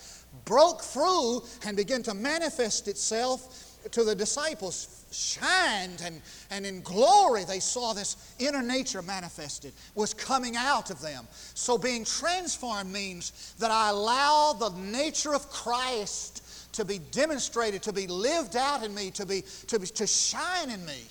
broke 0.46 0.82
through 0.82 1.44
and 1.66 1.75
began 1.75 2.01
to 2.04 2.13
manifest 2.13 2.88
itself 2.88 3.78
to 3.92 4.04
the 4.04 4.16
disciples. 4.16 5.00
Shined 5.12 6.01
and, 6.03 6.22
and 6.50 6.65
in 6.65 6.82
glory 6.82 7.44
they 7.44 7.60
saw 7.60 7.94
this 7.94 8.34
inner 8.39 8.62
nature 8.62 9.01
manifested, 9.01 9.74
was 9.94 10.13
coming 10.13 10.56
out 10.56 10.89
of 10.89 11.01
them. 11.01 11.27
So, 11.53 11.77
being 11.77 12.06
transformed 12.06 12.91
means 12.91 13.53
that 13.60 13.72
I 13.72 13.89
allow 13.89 14.53
the 14.53 14.70
nature 14.70 15.36
of 15.36 15.50
Christ 15.50 16.44
to 16.74 16.86
be 16.86 17.00
demonstrated, 17.12 17.84
to 17.84 17.94
be 17.94 18.08
lived 18.08 18.56
out 18.56 18.84
in 18.84 18.96
me, 18.96 19.12
to, 19.12 19.25
be, 19.25 19.44
to, 19.68 19.80
be, 19.80 19.88
to 19.88 20.08
shine 20.08 20.70
in 20.70 20.86
me. 20.86 21.01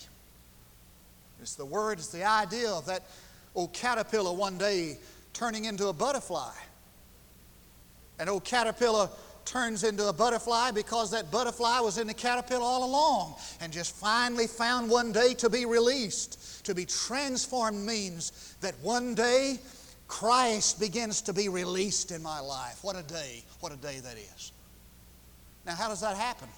It's 1.41 1.55
the 1.55 1.65
word, 1.65 1.99
it's 1.99 2.09
the 2.09 2.23
idea 2.23 2.69
of 2.69 2.85
that 2.87 3.03
old 3.55 3.73
caterpillar 3.73 4.33
one 4.33 4.57
day 4.57 4.97
turning 5.33 5.65
into 5.65 5.87
a 5.87 5.93
butterfly. 5.93 6.53
An 8.19 8.29
old 8.29 8.43
caterpillar 8.43 9.09
turns 9.45 9.83
into 9.83 10.07
a 10.07 10.13
butterfly 10.13 10.71
because 10.71 11.11
that 11.11 11.31
butterfly 11.31 11.79
was 11.79 11.97
in 11.97 12.07
the 12.07 12.13
caterpillar 12.13 12.63
all 12.63 12.85
along 12.85 13.35
and 13.59 13.71
just 13.71 13.95
finally 13.95 14.47
found 14.47 14.89
one 14.89 15.11
day 15.11 15.33
to 15.35 15.49
be 15.49 15.65
released. 15.65 16.65
To 16.65 16.75
be 16.75 16.85
transformed 16.85 17.85
means 17.85 18.55
that 18.61 18.75
one 18.81 19.15
day 19.15 19.59
Christ 20.07 20.79
begins 20.79 21.21
to 21.21 21.33
be 21.33 21.49
released 21.49 22.11
in 22.11 22.21
my 22.21 22.39
life. 22.39 22.83
What 22.83 22.95
a 22.97 23.03
day, 23.03 23.43
what 23.61 23.71
a 23.71 23.77
day 23.77 23.99
that 24.03 24.17
is. 24.17 24.51
Now, 25.65 25.75
how 25.75 25.87
does 25.87 26.01
that 26.01 26.17
happen? 26.17 26.49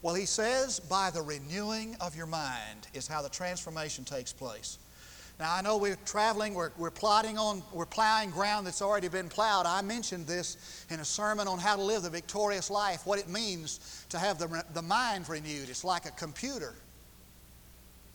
Well, 0.00 0.14
he 0.14 0.26
says, 0.26 0.78
by 0.78 1.10
the 1.10 1.22
renewing 1.22 1.96
of 2.00 2.14
your 2.14 2.26
mind 2.26 2.86
is 2.94 3.08
how 3.08 3.20
the 3.20 3.28
transformation 3.28 4.04
takes 4.04 4.32
place. 4.32 4.78
Now, 5.38 5.54
I 5.54 5.62
know 5.62 5.76
we're 5.76 5.96
traveling, 6.04 6.54
we're, 6.54 6.72
we're 6.76 6.90
plotting 6.90 7.38
on, 7.38 7.62
we're 7.72 7.86
plowing 7.86 8.30
ground 8.30 8.66
that's 8.66 8.82
already 8.82 9.06
been 9.06 9.28
plowed. 9.28 9.66
I 9.66 9.82
mentioned 9.82 10.26
this 10.26 10.84
in 10.90 10.98
a 10.98 11.04
sermon 11.04 11.46
on 11.46 11.60
how 11.60 11.76
to 11.76 11.82
live 11.82 12.02
the 12.02 12.10
victorious 12.10 12.70
life, 12.70 13.06
what 13.06 13.20
it 13.20 13.28
means 13.28 14.04
to 14.08 14.18
have 14.18 14.38
the, 14.38 14.64
the 14.74 14.82
mind 14.82 15.28
renewed. 15.28 15.68
It's 15.68 15.84
like 15.84 16.06
a 16.06 16.10
computer. 16.10 16.74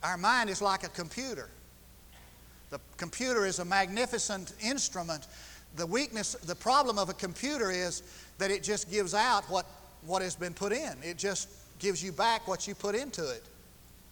Our 0.03 0.18
mind 0.18 0.50
is 0.50 0.62
like 0.62 0.84
a 0.84 0.89
computer. 0.89 1.48
The 2.72 2.80
computer 2.98 3.46
is 3.46 3.60
a 3.60 3.65
magnificent 3.65 4.53
instrument. 4.62 5.27
The 5.77 5.86
weakness, 5.86 6.34
the 6.34 6.56
problem 6.56 7.00
of 7.00 7.08
a 7.08 7.13
computer 7.13 7.72
is 7.72 8.03
that 8.38 8.51
it 8.51 8.63
just 8.63 8.92
gives 8.92 9.13
out 9.13 9.46
what, 9.46 9.65
what 10.06 10.22
has 10.22 10.36
been 10.36 10.53
put 10.53 10.74
in. 10.74 10.98
It 11.01 11.18
just 11.18 11.48
gives 11.80 12.03
you 12.03 12.12
back 12.12 12.50
what 12.50 12.68
you 12.68 12.75
put 12.75 12.96
into 12.96 13.30
it. 13.30 13.44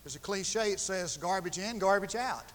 There's 0.04 0.16
a 0.16 0.20
cliche, 0.20 0.72
it 0.72 0.80
says 0.80 1.18
garbage 1.18 1.58
in, 1.58 1.78
garbage 1.78 2.16
out. 2.16 2.46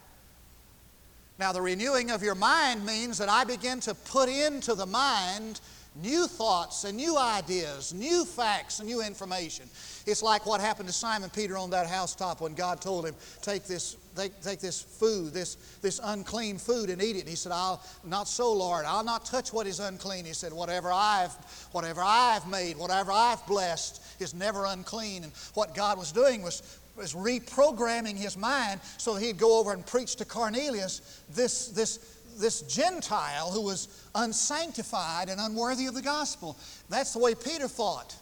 Now, 1.38 1.52
the 1.52 1.60
renewing 1.60 2.10
of 2.10 2.22
your 2.22 2.34
mind 2.34 2.84
means 2.86 3.18
that 3.18 3.28
I 3.28 3.44
begin 3.44 3.80
to 3.80 3.94
put 3.94 4.28
into 4.28 4.74
the 4.74 4.86
mind 4.86 5.60
new 6.02 6.26
thoughts 6.26 6.84
and 6.84 6.96
new 6.96 7.16
ideas, 7.16 7.92
new 7.92 8.24
facts 8.24 8.80
and 8.80 8.88
new 8.88 9.02
information. 9.02 9.68
It's 10.06 10.22
like 10.22 10.46
what 10.46 10.60
happened 10.60 10.88
to 10.88 10.94
Simon 10.94 11.30
Peter 11.30 11.56
on 11.56 11.70
that 11.70 11.86
housetop 11.86 12.40
when 12.40 12.54
God 12.54 12.80
told 12.80 13.06
him, 13.06 13.14
Take 13.42 13.64
this, 13.64 13.96
take, 14.14 14.40
take 14.40 14.60
this 14.60 14.80
food, 14.80 15.32
this, 15.32 15.56
this 15.82 16.00
unclean 16.02 16.58
food, 16.58 16.90
and 16.90 17.02
eat 17.02 17.16
it. 17.16 17.20
And 17.20 17.28
he 17.28 17.36
said, 17.36 17.52
I'll 17.52 17.82
not 18.04 18.28
so, 18.28 18.52
Lord. 18.52 18.84
I'll 18.86 19.04
not 19.04 19.25
touch 19.25 19.52
what 19.52 19.66
is 19.66 19.80
unclean. 19.80 20.25
He 20.25 20.32
said, 20.32 20.52
Whatever 20.52 20.90
I've, 20.92 21.32
whatever 21.72 22.02
I've 22.04 22.46
made, 22.49 22.76
whatever 22.76 23.12
I've 23.12 23.44
blessed 23.46 24.02
is 24.20 24.34
never 24.34 24.64
unclean. 24.66 25.25
And 25.25 25.32
what 25.54 25.75
God 25.75 25.99
was 25.99 26.12
doing 26.12 26.42
was 26.42 26.62
was 26.97 27.15
reprogramming 27.15 28.17
his 28.17 28.37
mind 28.37 28.80
so 28.99 29.17
he'd 29.17 29.39
go 29.39 29.59
over 29.59 29.73
and 29.73 29.85
preach 29.87 30.17
to 30.17 30.25
Cornelius, 30.25 31.23
this, 31.30 31.69
this, 31.69 31.99
this 32.37 32.63
Gentile 32.63 33.50
who 33.50 33.63
was 33.63 33.89
unsanctified 34.15 35.28
and 35.28 35.41
unworthy 35.41 35.87
of 35.87 35.95
the 35.95 36.02
gospel. 36.02 36.56
That's 36.89 37.13
the 37.13 37.19
way 37.19 37.35
Peter 37.35 37.69
thought. 37.69 38.15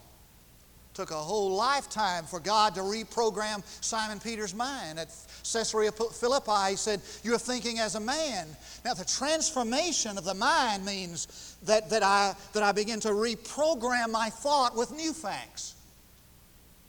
Took 0.95 1.11
a 1.11 1.15
whole 1.15 1.51
lifetime 1.51 2.25
for 2.25 2.39
God 2.39 2.77
to 2.77 2.83
reprogram 2.83 3.65
Simon 3.83 4.21
Peter's 4.21 4.55
mind. 4.55 5.01
At 5.01 5.09
Caesarea 5.43 5.91
Philippi, 5.91 6.71
he 6.71 6.77
said, 6.77 7.01
You're 7.25 7.37
thinking 7.37 7.81
as 7.81 7.97
a 7.97 8.01
man. 8.01 8.47
Now, 8.85 8.95
the 8.95 9.05
transformation 9.05 10.17
of 10.17 10.25
the 10.25 10.35
mind 10.35 10.85
means 10.85 11.57
that, 11.65 11.91
that, 11.91 12.05
I, 12.05 12.37
that 12.53 12.63
I 12.63 12.71
begin 12.71 13.01
to 13.01 13.09
reprogram 13.09 14.13
my 14.13 14.31
thought 14.31 14.77
with 14.77 14.93
new 14.93 15.13
facts. 15.13 15.75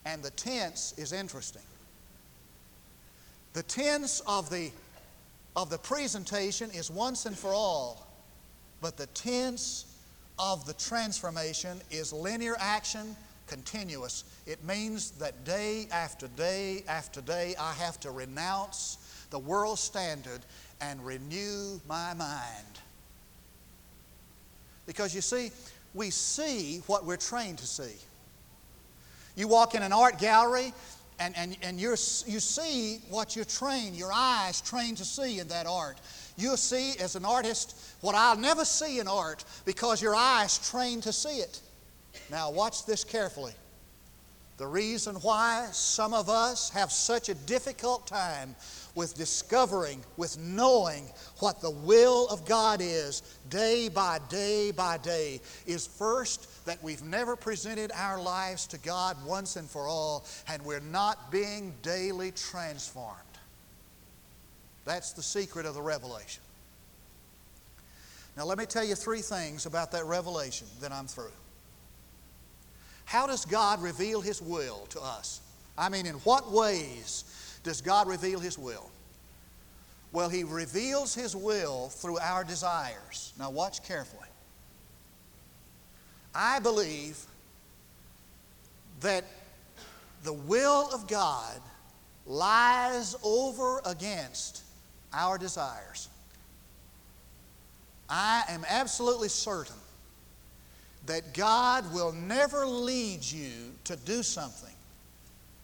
And 0.05 0.21
the 0.21 0.29
tense 0.29 0.93
is 0.97 1.11
interesting. 1.11 1.63
The 3.55 3.63
tense 3.63 4.19
of 4.27 4.49
the, 4.49 4.69
of 5.55 5.69
the 5.69 5.77
presentation 5.77 6.69
is 6.71 6.91
once 6.91 7.25
and 7.25 7.37
for 7.37 7.53
all, 7.53 8.05
but 8.81 8.97
the 8.97 9.05
tense 9.07 9.85
of 10.37 10.65
the 10.65 10.73
transformation 10.73 11.79
is 11.89 12.11
linear 12.11 12.57
action, 12.59 13.15
continuous. 13.47 14.25
It 14.45 14.61
means 14.65 15.11
that 15.11 15.45
day 15.45 15.87
after 15.89 16.27
day 16.27 16.83
after 16.89 17.21
day, 17.21 17.55
I 17.57 17.71
have 17.75 17.97
to 18.01 18.11
renounce 18.11 19.25
the 19.29 19.39
world 19.39 19.79
standard 19.79 20.41
and 20.81 21.05
renew 21.05 21.79
my 21.87 22.13
mind. 22.13 22.79
Because 24.85 25.15
you 25.15 25.21
see, 25.21 25.51
we 25.93 26.09
see 26.09 26.81
what 26.87 27.05
we're 27.05 27.15
trained 27.15 27.59
to 27.59 27.65
see. 27.65 27.95
You 29.37 29.47
walk 29.47 29.75
in 29.75 29.81
an 29.81 29.93
art 29.93 30.19
gallery 30.19 30.73
and, 31.19 31.35
and, 31.37 31.57
and 31.61 31.79
you're, 31.79 31.91
you 31.91 32.39
see 32.39 32.99
what 33.09 33.35
you're 33.35 33.45
trained, 33.45 33.95
your 33.95 34.11
eyes 34.13 34.61
trained 34.61 34.97
to 34.97 35.05
see 35.05 35.39
in 35.39 35.47
that 35.47 35.65
art. 35.65 35.99
You'll 36.37 36.57
see 36.57 36.93
as 36.99 37.15
an 37.15 37.25
artist 37.25 37.79
what 38.01 38.15
I'll 38.15 38.37
never 38.37 38.65
see 38.65 38.99
in 38.99 39.07
art 39.07 39.45
because 39.65 40.01
your 40.01 40.15
eyes 40.15 40.69
trained 40.69 41.03
to 41.03 41.13
see 41.13 41.37
it. 41.37 41.61
Now, 42.29 42.51
watch 42.51 42.85
this 42.85 43.03
carefully. 43.03 43.53
The 44.57 44.67
reason 44.67 45.15
why 45.15 45.67
some 45.73 46.13
of 46.13 46.29
us 46.29 46.69
have 46.69 46.91
such 46.91 47.27
a 47.27 47.33
difficult 47.33 48.07
time 48.07 48.55
with 48.95 49.15
discovering, 49.15 50.01
with 50.15 50.39
knowing 50.39 51.09
what 51.39 51.59
the 51.59 51.71
will 51.71 52.27
of 52.29 52.45
God 52.45 52.79
is 52.81 53.21
day 53.49 53.89
by 53.89 54.19
day 54.29 54.71
by 54.71 54.97
day 54.97 55.41
is 55.67 55.85
first 55.85 56.49
that 56.65 56.83
we've 56.83 57.03
never 57.03 57.35
presented 57.35 57.91
our 57.95 58.21
lives 58.21 58.67
to 58.67 58.77
God 58.79 59.17
once 59.25 59.55
and 59.55 59.69
for 59.69 59.87
all, 59.87 60.25
and 60.47 60.63
we're 60.63 60.79
not 60.79 61.31
being 61.31 61.73
daily 61.81 62.31
transformed. 62.31 63.19
That's 64.83 65.13
the 65.13 65.23
secret 65.23 65.65
of 65.65 65.73
the 65.73 65.81
revelation. 65.81 66.43
Now, 68.37 68.45
let 68.45 68.57
me 68.57 68.65
tell 68.65 68.83
you 68.83 68.95
three 68.95 69.21
things 69.21 69.65
about 69.65 69.91
that 69.93 70.05
revelation, 70.05 70.67
then 70.81 70.91
I'm 70.91 71.07
through. 71.07 71.31
How 73.05 73.27
does 73.27 73.45
God 73.45 73.81
reveal 73.81 74.19
His 74.21 74.41
will 74.41 74.85
to 74.89 74.99
us? 74.99 75.41
I 75.77 75.89
mean, 75.89 76.05
in 76.05 76.15
what 76.15 76.51
ways 76.51 77.59
does 77.63 77.81
God 77.81 78.07
reveal 78.07 78.39
His 78.39 78.57
will? 78.57 78.89
Well, 80.11 80.29
He 80.29 80.43
reveals 80.43 81.13
His 81.13 81.35
will 81.35 81.89
through 81.89 82.19
our 82.19 82.43
desires. 82.43 83.33
Now, 83.39 83.51
watch 83.51 83.83
carefully. 83.83 84.27
I 86.35 86.59
believe 86.59 87.17
that 88.99 89.23
the 90.23 90.33
will 90.33 90.89
of 90.93 91.07
God 91.07 91.61
lies 92.25 93.15
over 93.23 93.81
against 93.85 94.63
our 95.13 95.37
desires. 95.37 96.09
I 98.09 98.43
am 98.49 98.65
absolutely 98.67 99.29
certain 99.29 99.75
that 101.05 101.33
God 101.33 101.93
will 101.93 102.11
never 102.11 102.65
lead 102.65 103.23
you 103.23 103.73
to 103.85 103.95
do 103.95 104.21
something 104.23 104.73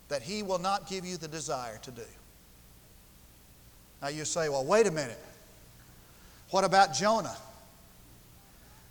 that 0.08 0.22
He 0.22 0.44
will 0.44 0.60
not 0.60 0.88
give 0.88 1.06
you 1.06 1.18
the 1.18 1.28
desire 1.28 1.80
to 1.84 1.92
do. 1.92 2.02
Now 4.02 4.10
you 4.10 4.26
say, 4.26 4.50
well, 4.50 4.66
wait 4.66 4.88
a 4.88 4.92
minute. 4.92 5.20
What 6.52 6.64
about 6.64 6.94
Jonah? 6.94 7.38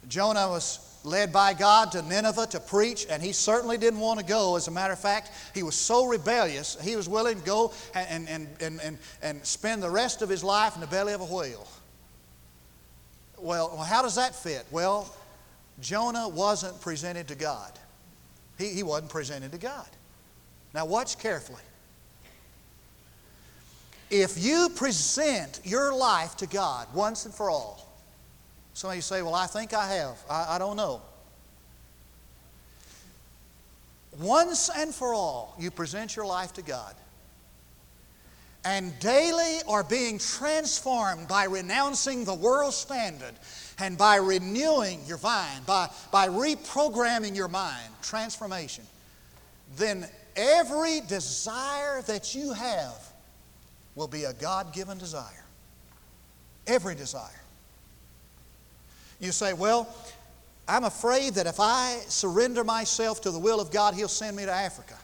Jonah 0.09 0.49
was 0.49 0.90
led 1.03 1.33
by 1.33 1.55
God 1.55 1.93
to 1.93 2.03
Nineveh 2.03 2.47
to 2.49 2.61
preach, 2.61 3.07
and 3.09 3.23
he 3.23 3.33
certainly 3.33 3.79
didn't 3.79 4.01
want 4.01 4.21
to 4.21 4.25
go. 4.25 4.57
As 4.57 4.69
a 4.69 4.71
matter 4.71 4.93
of 4.93 5.01
fact, 5.01 5.31
he 5.55 5.63
was 5.63 5.75
so 5.75 6.07
rebellious, 6.07 6.77
he 6.81 6.97
was 6.97 7.09
willing 7.09 7.39
to 7.39 7.45
go 7.45 7.73
and, 7.95 8.29
and, 8.29 8.49
and, 8.61 8.81
and, 8.81 8.99
and 9.23 9.45
spend 9.45 9.83
the 9.83 9.91
rest 9.91 10.23
of 10.23 10.29
his 10.29 10.45
life 10.45 10.75
in 10.75 10.81
the 10.81 10.87
belly 10.87 11.13
of 11.13 11.21
a 11.21 11.25
whale. 11.25 11.67
Well, 13.39 13.77
how 13.79 14.03
does 14.03 14.17
that 14.17 14.35
fit? 14.35 14.67
Well, 14.71 15.15
Jonah 15.81 16.29
wasn't 16.29 16.79
presented 16.81 17.29
to 17.29 17.35
God. 17.35 17.73
He, 18.59 18.69
he 18.69 18.83
wasn't 18.83 19.11
presented 19.11 19.53
to 19.53 19.59
God. 19.59 19.89
Now, 20.75 20.85
watch 20.85 21.19
carefully. 21.19 21.63
If 24.11 24.43
you 24.43 24.69
present 24.75 25.61
your 25.65 25.95
life 25.95 26.37
to 26.39 26.47
God 26.47 26.89
once 26.93 27.25
and 27.25 27.35
for 27.35 27.49
all, 27.49 27.90
some 28.75 28.91
of 28.91 28.97
you 28.97 29.03
say, 29.03 29.23
Well, 29.23 29.35
I 29.35 29.47
think 29.47 29.75
I 29.75 29.95
have. 29.95 30.19
I, 30.29 30.57
I 30.57 30.59
don't 30.59 30.77
know. 30.77 31.03
Once 34.19 34.71
and 34.77 34.95
for 34.95 35.15
all, 35.15 35.55
you 35.59 35.71
present 35.71 36.17
your 36.17 36.27
life 36.27 36.53
to 36.55 36.63
God 36.63 36.95
and 38.65 38.99
daily 39.01 39.59
are 39.69 39.83
being 39.83 40.19
transformed 40.19 41.27
by 41.29 41.45
renouncing 41.45 42.25
the 42.25 42.35
world 42.35 42.75
standard 42.75 43.33
and 43.79 43.97
by 43.97 44.17
renewing 44.17 45.01
your 45.07 45.19
mind, 45.23 45.65
by, 45.65 45.89
by 46.13 46.29
reprogramming 46.29 47.35
your 47.35 47.49
mind, 47.49 47.89
transformation, 48.03 48.85
then 49.77 50.07
every 50.37 51.01
desire 51.01 52.03
that 52.03 52.35
you 52.35 52.53
have 52.53 53.13
will 53.95 54.09
be 54.09 54.25
a 54.25 54.33
God 54.35 54.75
given 54.75 54.99
desire. 54.99 55.45
Every 56.67 56.95
desire. 56.95 57.40
You 59.21 59.33
say, 59.33 59.53
Well, 59.53 59.89
I'm 60.67 60.85
afraid 60.85 61.35
that 61.35 61.47
if 61.47 61.61
I 61.61 61.99
surrender 62.09 62.65
myself 62.65 63.21
to 63.23 63.31
the 63.31 63.39
will 63.39 63.61
of 63.61 63.71
God, 63.71 63.95
He'll 63.95 64.09
send 64.09 64.37
me 64.37 64.45
to 64.45 64.53
Africa. 64.53 64.97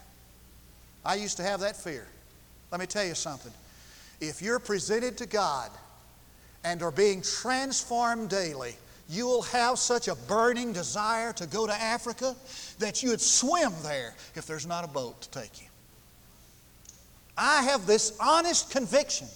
I 1.05 1.15
used 1.15 1.37
to 1.37 1.43
have 1.43 1.61
that 1.61 1.77
fear. 1.77 2.07
Let 2.73 2.81
me 2.81 2.87
tell 2.87 3.05
you 3.05 3.15
something. 3.15 3.53
If 4.21 4.43
you're 4.43 4.59
presented 4.59 5.19
to 5.19 5.27
God 5.27 5.71
and 6.65 6.83
are 6.83 6.91
being 6.91 7.23
transformed 7.23 8.31
daily, 8.31 8.75
you 9.09 9.27
will 9.27 9.43
have 9.43 9.79
such 9.79 10.09
a 10.09 10.15
burning 10.15 10.73
desire 10.73 11.33
to 11.35 11.47
go 11.47 11.67
to 11.67 11.73
Africa 11.73 12.35
that 12.79 13.03
you 13.03 13.11
would 13.11 13.21
swim 13.21 13.73
there 13.83 14.15
if 14.35 14.47
there's 14.47 14.67
not 14.67 14.85
a 14.85 14.89
boat 14.89 15.21
to 15.23 15.31
take 15.31 15.61
you. 15.61 15.69
I 17.39 17.63
have 17.65 17.87
this 17.87 18.17
honest 18.21 18.71
conviction. 18.71 19.29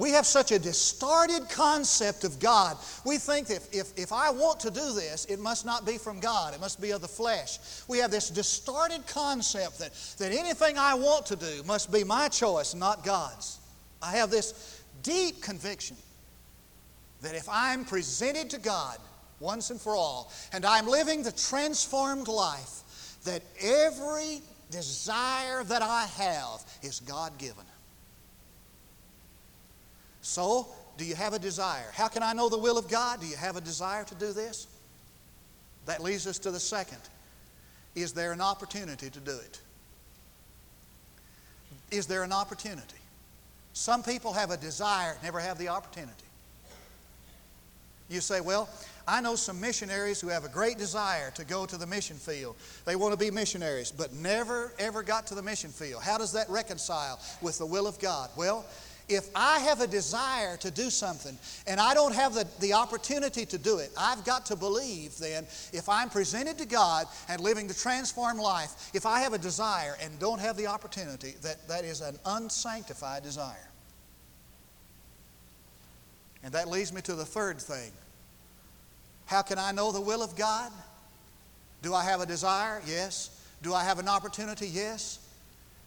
We 0.00 0.12
have 0.12 0.24
such 0.24 0.50
a 0.50 0.58
distorted 0.58 1.50
concept 1.50 2.24
of 2.24 2.38
God. 2.38 2.78
We 3.04 3.18
think 3.18 3.48
that 3.48 3.56
if, 3.56 3.74
if, 3.74 3.98
if 3.98 4.12
I 4.14 4.30
want 4.30 4.58
to 4.60 4.70
do 4.70 4.94
this, 4.94 5.26
it 5.26 5.38
must 5.38 5.66
not 5.66 5.84
be 5.84 5.98
from 5.98 6.20
God, 6.20 6.54
it 6.54 6.60
must 6.60 6.80
be 6.80 6.92
of 6.92 7.02
the 7.02 7.06
flesh. 7.06 7.58
We 7.86 7.98
have 7.98 8.10
this 8.10 8.30
distorted 8.30 9.06
concept 9.06 9.78
that, 9.78 9.92
that 10.16 10.32
anything 10.32 10.78
I 10.78 10.94
want 10.94 11.26
to 11.26 11.36
do 11.36 11.62
must 11.66 11.92
be 11.92 12.02
my 12.02 12.28
choice, 12.28 12.74
not 12.74 13.04
God's. 13.04 13.58
I 14.00 14.12
have 14.12 14.30
this 14.30 14.82
deep 15.02 15.42
conviction 15.42 15.98
that 17.20 17.34
if 17.34 17.46
I'm 17.50 17.84
presented 17.84 18.48
to 18.50 18.58
God 18.58 18.96
once 19.38 19.68
and 19.68 19.78
for 19.78 19.94
all, 19.94 20.32
and 20.54 20.64
I'm 20.64 20.86
living 20.86 21.22
the 21.22 21.32
transformed 21.32 22.26
life, 22.26 23.18
that 23.24 23.42
every 23.60 24.40
desire 24.70 25.62
that 25.64 25.82
I 25.82 26.06
have 26.16 26.64
is 26.82 27.00
God 27.00 27.36
given. 27.36 27.64
So, 30.22 30.68
do 30.96 31.04
you 31.04 31.14
have 31.14 31.32
a 31.32 31.38
desire? 31.38 31.90
How 31.92 32.08
can 32.08 32.22
I 32.22 32.32
know 32.32 32.48
the 32.48 32.58
will 32.58 32.76
of 32.76 32.88
God? 32.88 33.20
Do 33.20 33.26
you 33.26 33.36
have 33.36 33.56
a 33.56 33.60
desire 33.60 34.04
to 34.04 34.14
do 34.14 34.32
this? 34.32 34.66
That 35.86 36.02
leads 36.02 36.26
us 36.26 36.38
to 36.40 36.50
the 36.50 36.60
second. 36.60 36.98
Is 37.94 38.12
there 38.12 38.32
an 38.32 38.40
opportunity 38.40 39.10
to 39.10 39.20
do 39.20 39.32
it? 39.32 39.60
Is 41.90 42.06
there 42.06 42.22
an 42.22 42.32
opportunity? 42.32 42.96
Some 43.72 44.02
people 44.02 44.32
have 44.32 44.50
a 44.50 44.56
desire, 44.56 45.16
never 45.22 45.40
have 45.40 45.58
the 45.58 45.68
opportunity. 45.68 46.12
You 48.08 48.20
say, 48.20 48.40
well, 48.40 48.68
I 49.06 49.20
know 49.20 49.36
some 49.36 49.60
missionaries 49.60 50.20
who 50.20 50.28
have 50.28 50.44
a 50.44 50.48
great 50.48 50.78
desire 50.78 51.30
to 51.32 51.44
go 51.44 51.64
to 51.66 51.76
the 51.76 51.86
mission 51.86 52.16
field. 52.16 52.56
They 52.84 52.96
want 52.96 53.12
to 53.12 53.18
be 53.18 53.30
missionaries, 53.30 53.90
but 53.90 54.12
never, 54.12 54.72
ever 54.78 55.02
got 55.02 55.26
to 55.28 55.34
the 55.34 55.42
mission 55.42 55.70
field. 55.70 56.02
How 56.02 56.18
does 56.18 56.32
that 56.32 56.48
reconcile 56.50 57.20
with 57.40 57.58
the 57.58 57.66
will 57.66 57.86
of 57.86 57.98
God? 57.98 58.30
Well, 58.36 58.64
if 59.10 59.28
I 59.34 59.58
have 59.58 59.80
a 59.80 59.86
desire 59.86 60.56
to 60.58 60.70
do 60.70 60.88
something 60.88 61.36
and 61.66 61.80
I 61.80 61.94
don't 61.94 62.14
have 62.14 62.32
the, 62.32 62.46
the 62.60 62.72
opportunity 62.72 63.44
to 63.46 63.58
do 63.58 63.78
it, 63.78 63.90
I've 63.98 64.24
got 64.24 64.46
to 64.46 64.56
believe 64.56 65.18
then 65.18 65.44
if 65.72 65.88
I'm 65.88 66.08
presented 66.08 66.56
to 66.58 66.66
God 66.66 67.06
and 67.28 67.40
living 67.40 67.66
the 67.66 67.74
transformed 67.74 68.40
life, 68.40 68.90
if 68.94 69.06
I 69.06 69.20
have 69.20 69.32
a 69.32 69.38
desire 69.38 69.96
and 70.00 70.18
don't 70.18 70.40
have 70.40 70.56
the 70.56 70.68
opportunity, 70.68 71.34
that, 71.42 71.66
that 71.68 71.84
is 71.84 72.00
an 72.00 72.18
unsanctified 72.24 73.22
desire. 73.22 73.68
And 76.42 76.54
that 76.54 76.68
leads 76.68 76.92
me 76.92 77.02
to 77.02 77.14
the 77.14 77.24
third 77.24 77.60
thing 77.60 77.92
how 79.26 79.42
can 79.42 79.60
I 79.60 79.70
know 79.70 79.92
the 79.92 80.00
will 80.00 80.24
of 80.24 80.34
God? 80.34 80.72
Do 81.82 81.94
I 81.94 82.02
have 82.02 82.20
a 82.20 82.26
desire? 82.26 82.82
Yes. 82.84 83.30
Do 83.62 83.72
I 83.72 83.84
have 83.84 84.00
an 84.00 84.08
opportunity? 84.08 84.66
Yes. 84.66 85.19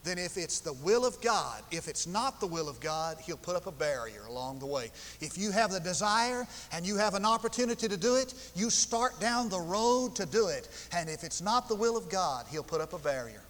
Then, 0.03 0.17
if 0.17 0.35
it's 0.35 0.59
the 0.59 0.73
will 0.73 1.05
of 1.05 1.21
God, 1.21 1.61
if 1.71 1.87
it's 1.87 2.05
not 2.05 2.41
the 2.41 2.47
will 2.47 2.67
of 2.67 2.81
God, 2.81 3.17
He'll 3.23 3.37
put 3.37 3.55
up 3.55 3.67
a 3.67 3.71
barrier 3.71 4.23
along 4.27 4.59
the 4.59 4.65
way. 4.65 4.91
If 5.21 5.37
you 5.37 5.51
have 5.51 5.71
the 5.71 5.79
desire 5.79 6.45
and 6.73 6.85
you 6.85 6.97
have 6.97 7.13
an 7.13 7.25
opportunity 7.25 7.87
to 7.87 7.95
do 7.95 8.17
it, 8.17 8.33
you 8.53 8.69
start 8.69 9.17
down 9.21 9.47
the 9.47 9.61
road 9.61 10.15
to 10.17 10.25
do 10.25 10.47
it. 10.47 10.67
And 10.93 11.09
if 11.09 11.23
it's 11.23 11.41
not 11.41 11.69
the 11.69 11.75
will 11.75 11.95
of 11.95 12.09
God, 12.09 12.47
He'll 12.49 12.63
put 12.63 12.81
up 12.81 12.91
a 12.91 12.99
barrier. 12.99 13.41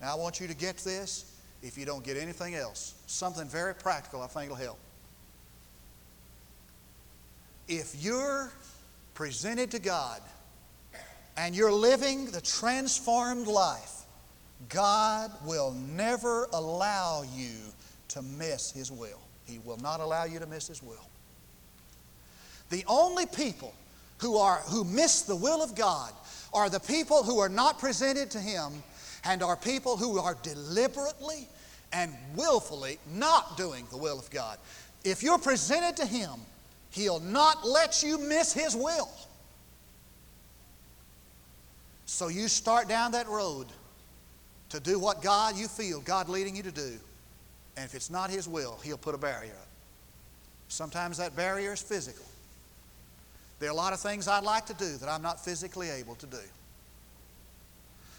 Now, 0.00 0.16
I 0.16 0.18
want 0.18 0.40
you 0.40 0.48
to 0.48 0.54
get 0.54 0.78
this 0.78 1.32
if 1.62 1.78
you 1.78 1.86
don't 1.86 2.04
get 2.04 2.16
anything 2.16 2.56
else. 2.56 2.94
Something 3.06 3.48
very 3.48 3.74
practical 3.74 4.20
I 4.20 4.26
think 4.26 4.50
will 4.50 4.56
help. 4.56 4.78
If 7.68 7.94
you're 8.02 8.52
presented 9.14 9.70
to 9.70 9.78
God 9.78 10.20
and 11.36 11.54
you're 11.54 11.72
living 11.72 12.26
the 12.26 12.40
transformed 12.40 13.46
life, 13.46 13.93
God 14.68 15.30
will 15.44 15.72
never 15.72 16.48
allow 16.52 17.22
you 17.34 17.56
to 18.08 18.22
miss 18.22 18.70
His 18.70 18.90
will. 18.90 19.20
He 19.44 19.58
will 19.58 19.76
not 19.78 20.00
allow 20.00 20.24
you 20.24 20.38
to 20.38 20.46
miss 20.46 20.68
His 20.68 20.82
will. 20.82 21.08
The 22.70 22.84
only 22.86 23.26
people 23.26 23.74
who, 24.18 24.36
are, 24.36 24.60
who 24.66 24.84
miss 24.84 25.22
the 25.22 25.36
will 25.36 25.62
of 25.62 25.74
God 25.74 26.12
are 26.52 26.70
the 26.70 26.80
people 26.80 27.22
who 27.22 27.38
are 27.38 27.48
not 27.48 27.78
presented 27.78 28.30
to 28.32 28.38
Him 28.38 28.82
and 29.24 29.42
are 29.42 29.56
people 29.56 29.96
who 29.96 30.18
are 30.18 30.36
deliberately 30.42 31.48
and 31.92 32.12
willfully 32.34 32.98
not 33.14 33.56
doing 33.56 33.86
the 33.90 33.96
will 33.96 34.18
of 34.18 34.30
God. 34.30 34.58
If 35.04 35.22
you're 35.22 35.38
presented 35.38 35.96
to 35.96 36.06
Him, 36.06 36.30
He'll 36.90 37.20
not 37.20 37.66
let 37.66 38.02
you 38.02 38.18
miss 38.18 38.52
His 38.52 38.76
will. 38.76 39.10
So 42.06 42.28
you 42.28 42.48
start 42.48 42.88
down 42.88 43.12
that 43.12 43.28
road 43.28 43.66
to 44.74 44.80
do 44.80 44.98
what 44.98 45.22
God, 45.22 45.56
you 45.56 45.68
feel 45.68 46.00
God 46.00 46.28
leading 46.28 46.56
you 46.56 46.62
to 46.64 46.72
do. 46.72 46.98
And 47.76 47.84
if 47.84 47.94
it's 47.94 48.10
not 48.10 48.30
His 48.30 48.48
will, 48.48 48.78
He'll 48.82 48.98
put 48.98 49.14
a 49.14 49.18
barrier 49.18 49.52
up. 49.52 49.68
Sometimes 50.68 51.18
that 51.18 51.36
barrier 51.36 51.72
is 51.72 51.80
physical. 51.80 52.24
There 53.60 53.68
are 53.68 53.72
a 53.72 53.76
lot 53.76 53.92
of 53.92 54.00
things 54.00 54.26
I'd 54.26 54.44
like 54.44 54.66
to 54.66 54.74
do 54.74 54.96
that 54.96 55.08
I'm 55.08 55.22
not 55.22 55.42
physically 55.42 55.90
able 55.90 56.16
to 56.16 56.26
do. 56.26 56.40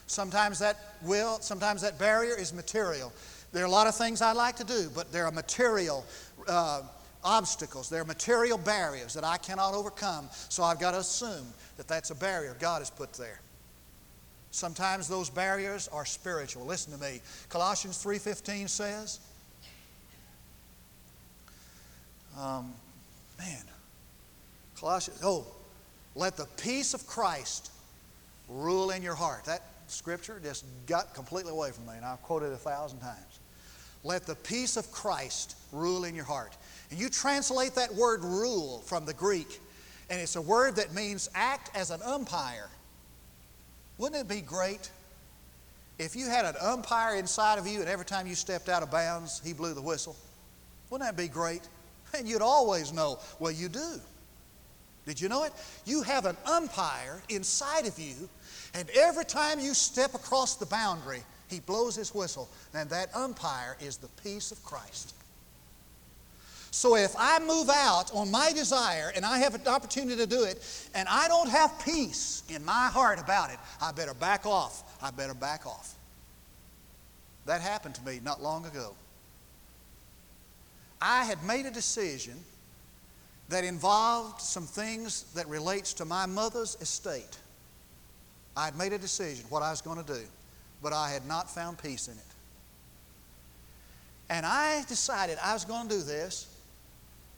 Sometimes 0.08 0.60
that 0.60 0.78
will, 1.02 1.40
sometimes 1.40 1.82
that 1.82 2.00
barrier 2.00 2.38
is 2.38 2.54
material. 2.54 3.12
There 3.52 3.64
are 3.64 3.68
a 3.68 3.72
lot 3.72 3.88
of 3.88 3.96
things 3.96 4.22
I'd 4.22 4.38
like 4.38 4.56
to 4.58 4.64
do, 4.64 4.90
but 4.94 5.12
there 5.12 5.26
are 5.26 5.32
material 5.32 6.06
uh, 6.48 6.84
obstacles, 7.24 7.90
there 7.90 8.02
are 8.02 8.06
material 8.06 8.58
barriers 8.58 9.14
that 9.16 9.24
I 9.24 9.38
cannot 9.38 9.74
overcome, 9.74 10.30
so 10.50 10.64
I've 10.64 10.80
got 10.80 10.92
to 10.92 11.00
assume 11.00 11.48
that 11.78 11.88
that's 11.88 12.12
a 12.12 12.16
barrier 12.16 12.56
God 12.60 12.80
has 12.80 12.90
put 12.90 13.14
there. 13.14 13.40
Sometimes 14.56 15.10
those 15.10 15.30
barriers 15.30 15.90
are 15.90 16.06
spiritual. 16.06 16.66
Listen 16.66 16.94
to 16.94 16.98
me. 16.98 17.20
Colossians 17.50 18.02
3:15 18.02 18.70
says, 18.70 19.20
um, 22.40 22.74
man, 23.38 23.64
Colossians, 24.80 25.20
oh, 25.26 25.46
let 26.16 26.38
the 26.38 26.46
peace 26.56 26.94
of 26.94 27.06
Christ 27.06 27.70
rule 28.48 28.92
in 28.92 29.04
your 29.04 29.14
heart. 29.14 29.44
That 29.44 29.62
scripture 29.88 30.40
just 30.42 30.64
got 30.86 31.14
completely 31.14 31.52
away 31.52 31.72
from 31.72 31.88
me, 31.88 31.96
and 31.98 32.06
I've 32.06 32.22
quoted 32.22 32.52
it 32.52 32.54
a 32.54 32.58
thousand 32.58 33.00
times. 33.00 33.40
Let 34.06 34.26
the 34.26 34.36
peace 34.36 34.78
of 34.78 34.90
Christ 34.90 35.58
rule 35.74 36.06
in 36.06 36.16
your 36.16 36.24
heart. 36.24 36.56
And 36.92 36.98
you 36.98 37.10
translate 37.10 37.76
that 37.76 37.94
word 37.94 38.24
rule 38.24 38.80
from 38.86 39.06
the 39.06 39.14
Greek, 39.14 39.60
and 40.10 40.22
it's 40.22 40.38
a 40.38 40.42
word 40.42 40.78
that 40.78 40.94
means 40.94 41.28
act 41.36 41.76
as 41.76 41.92
an 41.92 42.02
umpire. 42.04 42.70
Wouldn't 43.98 44.22
it 44.22 44.28
be 44.28 44.42
great 44.42 44.90
if 45.98 46.16
you 46.16 46.28
had 46.28 46.46
an 46.46 46.56
umpire 46.62 47.16
inside 47.16 47.58
of 47.58 47.66
you 47.66 47.80
and 47.80 47.90
every 47.90 48.06
time 48.06 48.28
you 48.28 48.36
stepped 48.36 48.68
out 48.68 48.84
of 48.84 48.92
bounds, 48.92 49.42
he 49.44 49.54
blew 49.54 49.74
the 49.74 49.82
whistle? 49.82 50.16
Wouldn't 50.90 51.10
that 51.10 51.22
be 51.22 51.28
great? 51.28 51.62
And 52.18 52.30
you'd 52.30 52.42
always 52.42 52.94
know, 52.94 53.20
well, 53.40 53.52
you 53.52 53.68
do. 53.68 54.00
Did 55.06 55.20
you 55.20 55.28
know 55.28 55.44
it? 55.44 55.52
You 55.86 56.02
have 56.04 56.26
an 56.26 56.38
umpire 56.46 57.22
inside 57.28 57.88
of 57.88 58.00
you, 58.00 58.30
and 58.74 58.90
every 58.92 59.26
time 59.26 59.60
you 59.60 59.74
step 59.74 60.14
across 60.14 60.56
the 60.56 60.68
boundary, 60.68 61.24
he 61.50 61.60
blows 61.60 61.96
his 61.96 62.16
whistle, 62.16 62.48
and 62.74 62.90
that 62.90 63.14
umpire 63.14 63.76
is 63.82 63.98
the 63.98 64.08
peace 64.24 64.52
of 64.52 64.64
Christ. 64.64 65.15
So 66.76 66.98
if 66.98 67.16
I 67.18 67.40
move 67.40 67.70
out 67.70 68.14
on 68.14 68.30
my 68.30 68.52
desire 68.52 69.10
and 69.16 69.26
I 69.26 69.38
have 69.38 69.56
an 69.56 69.66
opportunity 69.66 70.18
to 70.18 70.28
do 70.28 70.44
it, 70.44 70.62
and 70.94 71.08
I 71.08 71.30
don't 71.30 71.48
have 71.48 71.72
peace 71.86 72.44
in 72.50 72.66
my 72.66 72.90
heart 72.92 73.18
about 73.18 73.50
it, 73.50 73.60
I 73.82 73.94
better 73.94 74.14
back 74.14 74.46
off. 74.46 74.84
I 75.02 75.10
better 75.12 75.34
back 75.34 75.66
off. 75.66 75.96
That 77.46 77.62
happened 77.62 77.96
to 77.96 78.06
me 78.06 78.20
not 78.22 78.44
long 78.44 78.66
ago. 78.66 78.94
I 81.02 81.24
had 81.24 81.42
made 81.46 81.66
a 81.66 81.72
decision 81.72 82.36
that 83.48 83.64
involved 83.64 84.42
some 84.42 84.66
things 84.66 85.32
that 85.34 85.48
relates 85.48 85.94
to 85.94 86.04
my 86.04 86.26
mother's 86.26 86.76
estate. 86.82 87.38
I 88.58 88.66
had 88.66 88.78
made 88.78 88.92
a 88.92 88.98
decision 88.98 89.46
what 89.48 89.64
I 89.64 89.72
was 89.72 89.80
going 89.80 90.04
to 90.04 90.14
do, 90.14 90.24
but 90.84 90.92
I 90.92 91.10
had 91.10 91.26
not 91.26 91.50
found 91.50 91.82
peace 91.82 92.10
in 92.10 92.16
it. 92.16 92.34
And 94.30 94.46
I 94.46 94.84
decided 94.90 95.38
I 95.42 95.54
was 95.54 95.64
going 95.64 95.88
to 95.88 95.96
do 95.96 96.04
this 96.04 96.50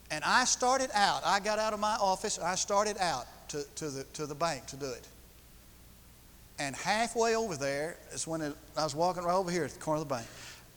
and 0.09 0.23
I 0.23 0.45
started 0.45 0.89
out, 0.93 1.21
I 1.25 1.39
got 1.39 1.59
out 1.59 1.73
of 1.73 1.79
my 1.79 1.95
office, 1.99 2.39
I 2.39 2.55
started 2.55 2.97
out 2.99 3.25
to, 3.49 3.63
to, 3.75 3.89
the, 3.89 4.03
to 4.13 4.25
the 4.25 4.35
bank 4.35 4.65
to 4.67 4.75
do 4.75 4.85
it. 4.85 5.07
And 6.59 6.75
halfway 6.75 7.35
over 7.35 7.55
there 7.55 7.97
is 8.13 8.25
when 8.25 8.41
it, 8.41 8.55
I 8.75 8.83
was 8.83 8.95
walking 8.95 9.23
right 9.23 9.35
over 9.35 9.51
here 9.51 9.63
at 9.63 9.71
the 9.71 9.79
corner 9.79 10.01
of 10.01 10.07
the 10.07 10.15
bank. 10.15 10.27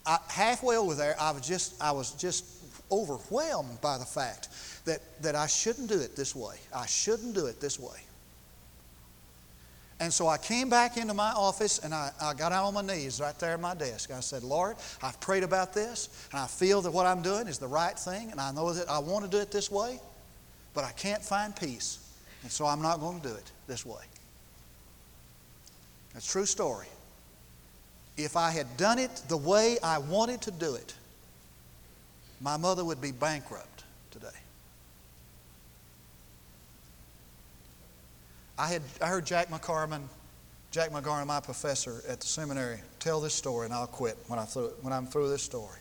I, 0.04 0.18
halfway 0.28 0.76
over 0.76 0.94
there, 0.94 1.14
I 1.18 1.30
was 1.30 1.46
just, 1.46 1.80
I 1.82 1.92
was 1.92 2.12
just 2.12 2.44
overwhelmed 2.90 3.80
by 3.80 3.98
the 3.98 4.04
fact 4.04 4.48
that, 4.84 5.00
that 5.22 5.34
I 5.34 5.46
shouldn't 5.46 5.88
do 5.88 6.00
it 6.00 6.16
this 6.16 6.34
way. 6.34 6.56
I 6.74 6.86
shouldn't 6.86 7.34
do 7.34 7.46
it 7.46 7.60
this 7.60 7.78
way. 7.78 7.98
And 10.00 10.10
so 10.10 10.28
I 10.28 10.38
came 10.38 10.70
back 10.70 10.96
into 10.96 11.12
my 11.12 11.30
office 11.32 11.78
and 11.78 11.94
I, 11.94 12.10
I 12.22 12.32
got 12.32 12.52
out 12.52 12.64
on 12.64 12.72
my 12.72 12.80
knees 12.80 13.20
right 13.20 13.38
there 13.38 13.52
at 13.52 13.60
my 13.60 13.74
desk. 13.74 14.10
I 14.10 14.20
said, 14.20 14.42
Lord, 14.42 14.76
I've 15.02 15.20
prayed 15.20 15.42
about 15.42 15.74
this 15.74 16.08
and 16.32 16.40
I 16.40 16.46
feel 16.46 16.80
that 16.82 16.90
what 16.90 17.04
I'm 17.04 17.20
doing 17.20 17.46
is 17.46 17.58
the 17.58 17.68
right 17.68 17.98
thing 17.98 18.30
and 18.30 18.40
I 18.40 18.50
know 18.50 18.72
that 18.72 18.88
I 18.88 18.98
want 18.98 19.26
to 19.26 19.30
do 19.30 19.36
it 19.36 19.50
this 19.52 19.70
way, 19.70 20.00
but 20.72 20.84
I 20.84 20.92
can't 20.92 21.22
find 21.22 21.54
peace. 21.54 21.98
And 22.42 22.50
so 22.50 22.64
I'm 22.64 22.80
not 22.80 23.00
going 23.00 23.20
to 23.20 23.28
do 23.28 23.34
it 23.34 23.52
this 23.66 23.84
way. 23.84 24.02
That's 26.14 26.26
a 26.26 26.32
true 26.32 26.46
story. 26.46 26.86
If 28.16 28.36
I 28.36 28.50
had 28.50 28.76
done 28.78 28.98
it 28.98 29.22
the 29.28 29.36
way 29.36 29.78
I 29.82 29.98
wanted 29.98 30.40
to 30.42 30.50
do 30.50 30.76
it, 30.76 30.94
my 32.40 32.56
mother 32.56 32.86
would 32.86 33.02
be 33.02 33.12
bankrupt 33.12 33.84
today. 34.10 34.28
I, 38.61 38.66
had, 38.66 38.83
I 39.01 39.07
heard 39.07 39.25
Jack 39.25 39.49
McCarman, 39.49 40.03
Jack 40.70 40.90
McGarman, 40.90 41.27
my 41.27 41.40
professor 41.40 42.03
at 42.07 42.20
the 42.20 42.27
seminary, 42.27 42.79
tell 42.99 43.18
this 43.18 43.33
story, 43.33 43.64
and 43.64 43.73
I'll 43.73 43.87
quit 43.87 44.18
when, 44.27 44.38
I 44.38 44.44
through, 44.44 44.75
when 44.83 44.92
I'm 44.92 45.07
through 45.07 45.31
this 45.31 45.42
story. 45.42 45.79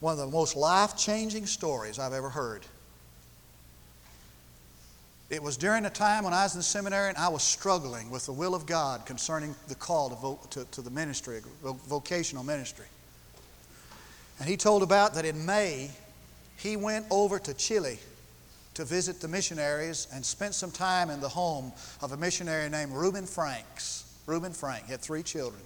One 0.00 0.14
of 0.14 0.18
the 0.18 0.26
most 0.26 0.56
life 0.56 0.96
changing 0.96 1.46
stories 1.46 2.00
I've 2.00 2.12
ever 2.12 2.28
heard. 2.28 2.66
It 5.30 5.40
was 5.40 5.56
during 5.56 5.84
a 5.84 5.90
time 5.90 6.24
when 6.24 6.34
I 6.34 6.42
was 6.42 6.54
in 6.54 6.58
the 6.58 6.64
seminary 6.64 7.10
and 7.10 7.18
I 7.18 7.28
was 7.28 7.44
struggling 7.44 8.10
with 8.10 8.26
the 8.26 8.32
will 8.32 8.56
of 8.56 8.66
God 8.66 9.06
concerning 9.06 9.54
the 9.68 9.76
call 9.76 10.10
to, 10.10 10.16
vo- 10.16 10.40
to, 10.50 10.64
to 10.72 10.82
the 10.82 10.90
ministry, 10.90 11.40
vocational 11.62 12.42
ministry. 12.42 12.86
And 14.40 14.48
he 14.48 14.56
told 14.56 14.82
about 14.82 15.14
that 15.14 15.24
in 15.24 15.46
May, 15.46 15.92
he 16.56 16.76
went 16.76 17.06
over 17.12 17.38
to 17.38 17.54
Chile 17.54 18.00
to 18.74 18.84
visit 18.84 19.20
the 19.20 19.28
missionaries 19.28 20.08
and 20.12 20.24
spent 20.24 20.54
some 20.54 20.70
time 20.70 21.10
in 21.10 21.20
the 21.20 21.28
home 21.28 21.72
of 22.00 22.12
a 22.12 22.16
missionary 22.16 22.68
named 22.70 22.92
Reuben 22.92 23.26
Franks. 23.26 24.04
Reuben 24.26 24.52
Frank 24.52 24.86
had 24.86 25.00
three 25.00 25.22
children. 25.22 25.62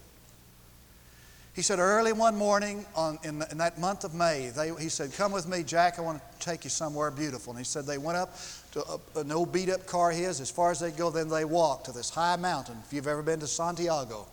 He 1.54 1.62
said, 1.62 1.78
early 1.78 2.12
one 2.12 2.36
morning 2.36 2.84
on, 2.94 3.18
in, 3.22 3.42
in 3.50 3.56
that 3.58 3.78
month 3.78 4.04
of 4.04 4.12
May, 4.12 4.50
they, 4.54 4.74
he 4.78 4.90
said, 4.90 5.14
Come 5.14 5.32
with 5.32 5.48
me, 5.48 5.62
Jack, 5.62 5.98
I 5.98 6.02
want 6.02 6.20
to 6.20 6.38
take 6.38 6.64
you 6.64 6.70
somewhere 6.70 7.10
beautiful. 7.10 7.52
And 7.52 7.58
he 7.58 7.64
said, 7.64 7.86
They 7.86 7.96
went 7.96 8.18
up 8.18 8.36
to 8.72 8.84
a, 8.84 9.20
an 9.20 9.32
old 9.32 9.52
beat 9.52 9.70
up 9.70 9.86
car 9.86 10.10
his. 10.10 10.42
As 10.42 10.50
far 10.50 10.70
as 10.70 10.80
they 10.80 10.90
go, 10.90 11.08
then 11.08 11.30
they 11.30 11.46
walked 11.46 11.86
to 11.86 11.92
this 11.92 12.10
high 12.10 12.36
mountain. 12.36 12.76
If 12.84 12.92
you've 12.92 13.06
ever 13.06 13.22
been 13.22 13.40
to 13.40 13.46
Santiago, 13.46 14.26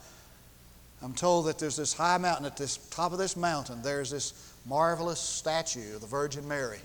I'm 1.01 1.13
told 1.13 1.45
that 1.45 1.59
there's 1.59 1.77
this 1.77 1.93
high 1.93 2.17
mountain. 2.17 2.45
At 2.45 2.57
this 2.57 2.75
top 2.89 3.13
of 3.13 3.19
this 3.19 3.37
mountain, 3.37 3.81
there's 3.81 4.11
this 4.11 4.53
marvelous 4.65 5.21
statue 5.21 5.95
of 5.95 6.01
the 6.01 6.07
Virgin 6.07 6.45
Mary. 6.45 6.79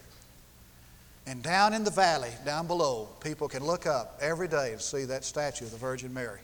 And 1.28 1.42
down 1.42 1.74
in 1.74 1.84
the 1.84 1.90
valley, 1.90 2.30
down 2.46 2.66
below, 2.66 3.06
people 3.20 3.48
can 3.48 3.62
look 3.62 3.86
up 3.86 4.18
every 4.18 4.48
day 4.48 4.72
and 4.72 4.80
see 4.80 5.04
that 5.04 5.26
statue 5.26 5.66
of 5.66 5.70
the 5.70 5.76
Virgin 5.76 6.14
Mary. 6.14 6.40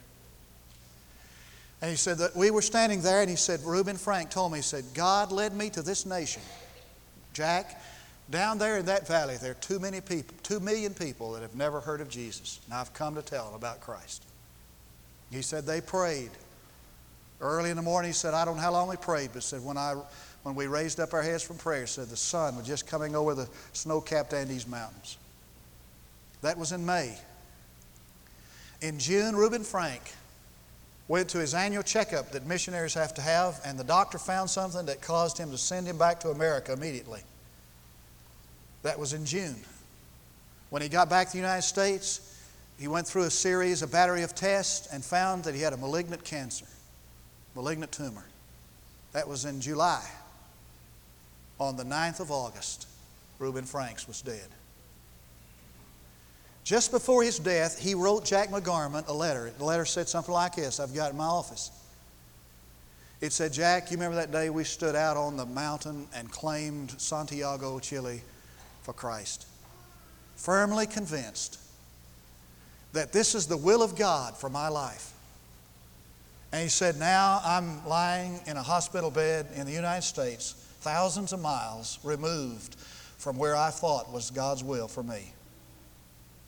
And 1.81 1.91
he 1.91 1.97
said 1.97 2.19
that 2.19 2.37
we 2.37 2.51
were 2.51 2.61
standing 2.61 3.01
there, 3.01 3.23
and 3.23 3.31
he 3.31 3.37
said, 3.37 3.61
Reuben 3.65 3.97
Frank 3.97 4.29
told 4.29 4.53
me, 4.53 4.59
he 4.59 4.63
said, 4.63 4.85
God 4.93 5.33
led 5.33 5.55
me 5.55 5.71
to 5.71 5.81
this 5.81 6.05
nation. 6.05 6.43
Jack, 7.33 7.81
down 8.31 8.59
there 8.59 8.77
in 8.77 8.85
that 8.85 9.09
valley, 9.09 9.39
there 9.39 9.53
are 9.53 9.55
too 9.55 9.79
many 9.79 10.03
people, 10.03 10.37
two 10.43 10.61
million 10.61 10.93
people 10.93 11.33
that 11.33 11.41
have 11.41 11.57
never 11.57 11.81
heard 11.81 12.03
of 12.03 12.11
Jesus. 12.11 12.61
And 12.67 12.75
I've 12.75 12.93
come 12.93 13.15
to 13.15 13.23
tell 13.23 13.47
them 13.47 13.55
about 13.55 13.81
Christ. 13.81 14.23
He 15.31 15.41
said 15.41 15.65
they 15.65 15.81
prayed. 15.81 16.31
Early 17.41 17.71
in 17.71 17.77
the 17.77 17.83
morning, 17.83 18.11
he 18.11 18.15
said, 18.15 18.35
I 18.35 18.45
don't 18.45 18.57
know 18.57 18.63
how 18.63 18.73
long 18.73 18.89
we 18.89 18.97
prayed, 18.97 19.31
but 19.33 19.43
said, 19.43 19.65
when 19.65 19.79
I 19.79 19.95
when 20.45 20.55
we 20.55 20.67
raised 20.67 21.01
up 21.01 21.15
our 21.15 21.23
heads 21.23 21.43
from 21.43 21.57
prayer, 21.57 21.87
said 21.87 22.09
the 22.09 22.17
sun 22.17 22.57
was 22.57 22.67
just 22.67 22.87
coming 22.87 23.17
over 23.17 23.35
the 23.35 23.49
snow 23.73 24.01
capped 24.01 24.33
Andes 24.35 24.69
Mountains. 24.69 25.17
That 26.43 26.59
was 26.59 26.71
in 26.71 26.85
May. 26.85 27.17
In 28.83 28.99
June, 28.99 29.35
Reuben 29.35 29.65
Frank 29.65 30.03
went 31.09 31.31
to 31.31 31.39
his 31.39 31.55
annual 31.55 31.83
checkup 31.83 32.31
that 32.33 32.47
missionaries 32.47 32.93
have 32.93 33.15
to 33.15 33.23
have, 33.23 33.59
and 33.65 33.79
the 33.79 33.85
doctor 33.85 34.19
found 34.19 34.51
something 34.51 34.85
that 34.85 35.01
caused 35.01 35.39
him 35.39 35.51
to 35.51 35.57
send 35.57 35.87
him 35.87 35.97
back 35.97 36.21
to 36.21 36.29
America 36.29 36.75
immediately. 36.75 37.23
That 38.83 38.99
was 38.99 39.15
in 39.15 39.25
June. 39.25 39.57
When 40.69 40.83
he 40.83 40.91
got 40.91 41.09
back 41.09 41.29
to 41.29 41.33
the 41.33 41.39
United 41.39 41.63
States, 41.63 42.39
he 42.79 42.87
went 42.87 43.07
through 43.07 43.23
a 43.23 43.31
series, 43.31 43.81
a 43.81 43.87
battery 43.87 44.23
of 44.23 44.35
tests, 44.35 44.89
and 44.93 45.03
found 45.03 45.45
that 45.45 45.55
he 45.55 45.63
had 45.63 45.73
a 45.73 45.79
malignant 45.79 46.23
cancer, 46.23 46.67
malignant 47.55 47.93
tumor. 47.93 48.27
That 49.13 49.27
was 49.27 49.47
in 49.47 49.63
July 49.63 50.05
on 51.65 51.77
the 51.77 51.85
9th 51.85 52.21
of 52.21 52.31
August, 52.31 52.87
Reuben 53.39 53.65
Franks 53.65 54.07
was 54.07 54.23
dead. 54.23 54.49
Just 56.63 56.91
before 56.91 57.23
his 57.23 57.39
death, 57.39 57.79
he 57.79 57.95
wrote 57.95 58.25
Jack 58.25 58.49
McGarman 58.49 59.07
a 59.09 59.13
letter. 59.13 59.53
The 59.59 59.65
letter 59.65 59.85
said 59.85 60.09
something 60.09 60.33
like 60.33 60.57
this 60.57 60.81
I've 60.81 60.95
got 60.95 61.11
in 61.11 61.17
my 61.17 61.25
office. 61.25 61.71
It 63.21 63.33
said, 63.33 63.53
Jack, 63.53 63.91
you 63.91 63.97
remember 63.97 64.17
that 64.17 64.33
day 64.33 64.51
we 64.51 64.65
stood 64.65 64.95
out 64.95 65.17
on 65.17 65.37
the 65.37 65.47
mountain 65.47 66.07
and 66.15 66.31
claimed 66.31 66.95
Santiago, 66.99 67.79
Chile 67.79 68.23
for 68.83 68.93
Christ? 68.93 69.47
Firmly 70.37 70.87
convinced 70.87 71.59
that 72.93 73.13
this 73.13 73.35
is 73.35 73.47
the 73.47 73.57
will 73.57 73.83
of 73.83 73.97
God 73.97 74.37
for 74.37 74.49
my 74.49 74.69
life. 74.69 75.13
And 76.53 76.63
he 76.63 76.69
said, 76.69 76.99
Now 76.99 77.41
I'm 77.45 77.87
lying 77.87 78.41
in 78.47 78.57
a 78.57 78.63
hospital 78.63 79.11
bed 79.11 79.47
in 79.55 79.67
the 79.67 79.73
United 79.73 80.03
States 80.03 80.64
thousands 80.85 81.33
of 81.33 81.41
miles 81.41 81.99
removed 82.05 82.75
from 83.17 83.39
where 83.39 83.57
I 83.57 83.71
thought 83.71 84.13
was 84.13 84.31
God's 84.31 84.63
will 84.63 84.87
for 84.87 85.03
me. 85.03 85.33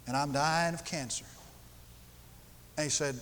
And 0.07 0.15
I'm 0.15 0.31
dying 0.31 0.75
of 0.75 0.85
cancer. 0.85 1.25
And 2.77 2.85
he 2.85 2.91
said, 2.91 3.19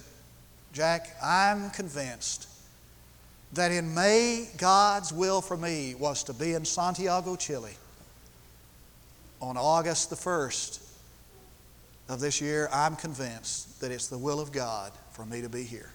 Jack, 0.73 1.07
I'm 1.23 1.71
convinced 1.71 2.49
that 3.53 3.71
in 3.71 3.95
May, 3.95 4.49
God's 4.59 5.13
will 5.13 5.41
for 5.41 5.57
me 5.57 5.95
was 5.95 6.25
to 6.25 6.35
be 6.35 6.55
in 6.55 6.65
Santiago, 6.65 7.37
Chile. 7.37 7.77
On 9.41 9.57
August 9.57 10.11
the 10.11 10.17
1st 10.17 10.81
of 12.09 12.19
this 12.19 12.41
year, 12.41 12.69
I'm 12.73 12.97
convinced 12.97 13.81
that 13.81 13.93
it's 13.93 14.09
the 14.09 14.19
will 14.19 14.41
of 14.41 14.51
God 14.51 14.91
for 15.13 15.25
me 15.25 15.43
to 15.43 15.49
be 15.49 15.63
here. 15.63 15.91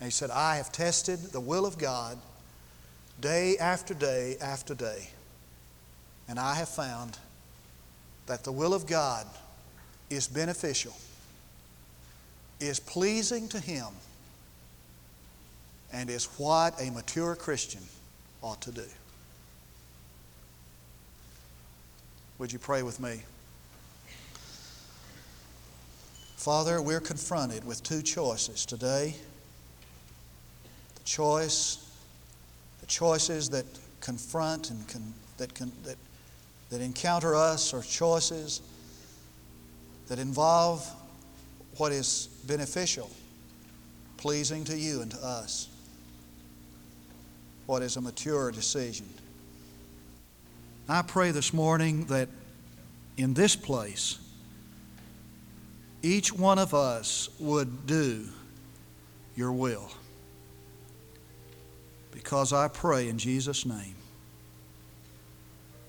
And 0.00 0.06
he 0.06 0.10
said, 0.10 0.30
I 0.30 0.56
have 0.56 0.72
tested 0.72 1.18
the 1.18 1.40
will 1.40 1.66
of 1.66 1.76
God 1.76 2.16
day 3.20 3.56
after 3.58 3.94
day 3.94 4.36
after 4.40 4.74
day. 4.74 5.08
And 6.28 6.38
I 6.38 6.54
have 6.54 6.68
found 6.68 7.18
that 8.26 8.44
the 8.44 8.52
will 8.52 8.74
of 8.74 8.86
God 8.86 9.26
is 10.10 10.28
beneficial, 10.28 10.94
is 12.60 12.78
pleasing 12.78 13.48
to 13.48 13.60
Him, 13.60 13.88
and 15.92 16.08
is 16.08 16.26
what 16.38 16.80
a 16.80 16.90
mature 16.90 17.34
Christian 17.34 17.82
ought 18.42 18.60
to 18.62 18.72
do. 18.72 18.86
Would 22.38 22.52
you 22.52 22.58
pray 22.58 22.82
with 22.82 22.98
me? 22.98 23.22
Father, 26.36 26.82
we're 26.82 27.00
confronted 27.00 27.64
with 27.64 27.84
two 27.84 28.02
choices 28.02 28.66
today. 28.66 29.14
The 30.96 31.04
choice 31.04 31.81
choices 32.92 33.48
that 33.48 33.64
confront 34.00 34.70
and 34.70 34.84
that, 35.38 35.54
that, 35.84 35.96
that 36.68 36.80
encounter 36.82 37.34
us 37.34 37.72
are 37.72 37.82
choices 37.82 38.60
that 40.08 40.18
involve 40.18 40.86
what 41.78 41.90
is 41.90 42.28
beneficial, 42.46 43.10
pleasing 44.18 44.62
to 44.64 44.76
you 44.76 45.00
and 45.00 45.10
to 45.10 45.16
us. 45.24 45.68
What 47.64 47.80
is 47.82 47.96
a 47.96 48.00
mature 48.02 48.50
decision. 48.50 49.08
I 50.86 51.00
pray 51.00 51.30
this 51.30 51.54
morning 51.54 52.04
that 52.06 52.28
in 53.16 53.32
this 53.32 53.56
place, 53.56 54.18
each 56.02 56.30
one 56.30 56.58
of 56.58 56.74
us 56.74 57.30
would 57.40 57.86
do 57.86 58.28
your 59.34 59.52
will. 59.52 59.90
Because 62.12 62.52
I 62.52 62.68
pray 62.68 63.08
in 63.08 63.18
Jesus' 63.18 63.66
name. 63.66 63.96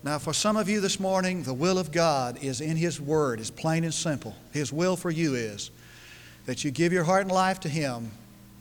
Now, 0.02 0.18
for 0.18 0.34
some 0.34 0.56
of 0.56 0.68
you 0.68 0.80
this 0.80 1.00
morning, 1.00 1.44
the 1.44 1.54
will 1.54 1.78
of 1.78 1.90
God 1.90 2.42
is 2.42 2.60
in 2.60 2.76
His 2.76 3.00
Word, 3.00 3.40
is 3.40 3.50
plain 3.50 3.84
and 3.84 3.94
simple. 3.94 4.34
His 4.52 4.70
will 4.70 4.96
for 4.96 5.10
you 5.10 5.34
is 5.34 5.70
that 6.44 6.62
you 6.62 6.70
give 6.70 6.92
your 6.92 7.04
heart 7.04 7.22
and 7.22 7.32
life 7.32 7.60
to 7.60 7.70
Him, 7.70 8.10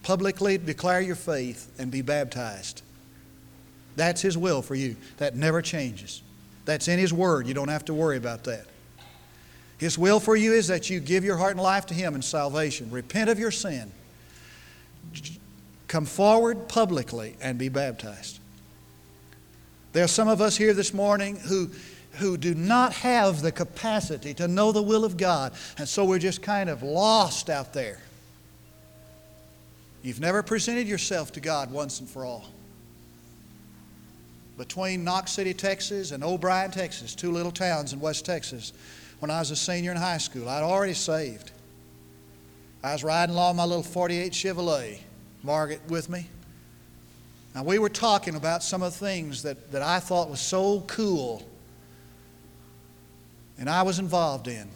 publicly 0.03 0.57
declare 0.57 1.01
your 1.01 1.17
faith, 1.17 1.69
and 1.77 1.91
be 1.91 2.01
baptized. 2.01 2.81
That's 3.97 4.21
His 4.21 4.37
will 4.37 4.61
for 4.61 4.75
you. 4.75 4.95
That 5.17 5.35
never 5.35 5.61
changes. 5.61 6.21
That's 6.63 6.87
in 6.87 6.97
His 6.97 7.11
Word. 7.11 7.45
You 7.45 7.53
don't 7.53 7.67
have 7.67 7.85
to 7.85 7.93
worry 7.93 8.15
about 8.15 8.45
that. 8.45 8.65
His 9.77 9.97
will 9.97 10.21
for 10.21 10.37
you 10.37 10.53
is 10.53 10.67
that 10.69 10.89
you 10.89 11.01
give 11.01 11.25
your 11.25 11.35
heart 11.35 11.51
and 11.51 11.61
life 11.61 11.85
to 11.87 11.93
Him 11.93 12.15
in 12.15 12.21
salvation. 12.21 12.89
Repent 12.89 13.29
of 13.29 13.37
your 13.37 13.51
sin. 13.51 13.91
Come 15.93 16.05
forward 16.05 16.67
publicly 16.67 17.35
and 17.39 17.59
be 17.59 17.69
baptized. 17.69 18.39
There 19.91 20.03
are 20.03 20.07
some 20.07 20.27
of 20.27 20.41
us 20.41 20.57
here 20.57 20.73
this 20.73 20.91
morning 20.91 21.35
who, 21.35 21.69
who 22.13 22.35
do 22.35 22.55
not 22.55 22.93
have 22.93 23.43
the 23.43 23.51
capacity 23.51 24.33
to 24.33 24.47
know 24.47 24.71
the 24.71 24.81
will 24.81 25.05
of 25.05 25.17
God, 25.17 25.53
and 25.77 25.87
so 25.87 26.03
we're 26.03 26.17
just 26.17 26.41
kind 26.41 26.67
of 26.67 26.81
lost 26.81 27.47
out 27.47 27.73
there. 27.73 27.99
You've 30.01 30.19
never 30.19 30.41
presented 30.41 30.87
yourself 30.87 31.31
to 31.33 31.39
God 31.39 31.69
once 31.71 31.99
and 31.99 32.09
for 32.09 32.25
all. 32.25 32.47
Between 34.57 35.03
Knox 35.03 35.33
City, 35.33 35.53
Texas, 35.53 36.09
and 36.09 36.23
O'Brien, 36.23 36.71
Texas, 36.71 37.13
two 37.13 37.31
little 37.31 37.51
towns 37.51 37.93
in 37.93 37.99
West 37.99 38.25
Texas, 38.25 38.73
when 39.19 39.29
I 39.29 39.37
was 39.37 39.51
a 39.51 39.55
senior 39.55 39.91
in 39.91 39.97
high 39.97 40.17
school, 40.17 40.49
I'd 40.49 40.63
already 40.63 40.95
saved. 40.95 41.51
I 42.83 42.93
was 42.93 43.03
riding 43.03 43.35
along 43.35 43.57
my 43.57 43.65
little 43.65 43.83
48 43.83 44.31
Chevrolet, 44.31 44.97
Margaret 45.43 45.81
with 45.89 46.09
me. 46.09 46.27
Now, 47.53 47.63
we 47.63 47.77
were 47.77 47.89
talking 47.89 48.35
about 48.35 48.63
some 48.63 48.81
of 48.81 48.97
the 48.97 49.05
things 49.05 49.43
that, 49.43 49.71
that 49.71 49.81
I 49.81 49.99
thought 49.99 50.29
was 50.29 50.41
so 50.41 50.81
cool 50.87 51.47
and 53.57 53.69
I 53.69 53.83
was 53.83 53.99
involved 53.99 54.47
in. 54.47 54.67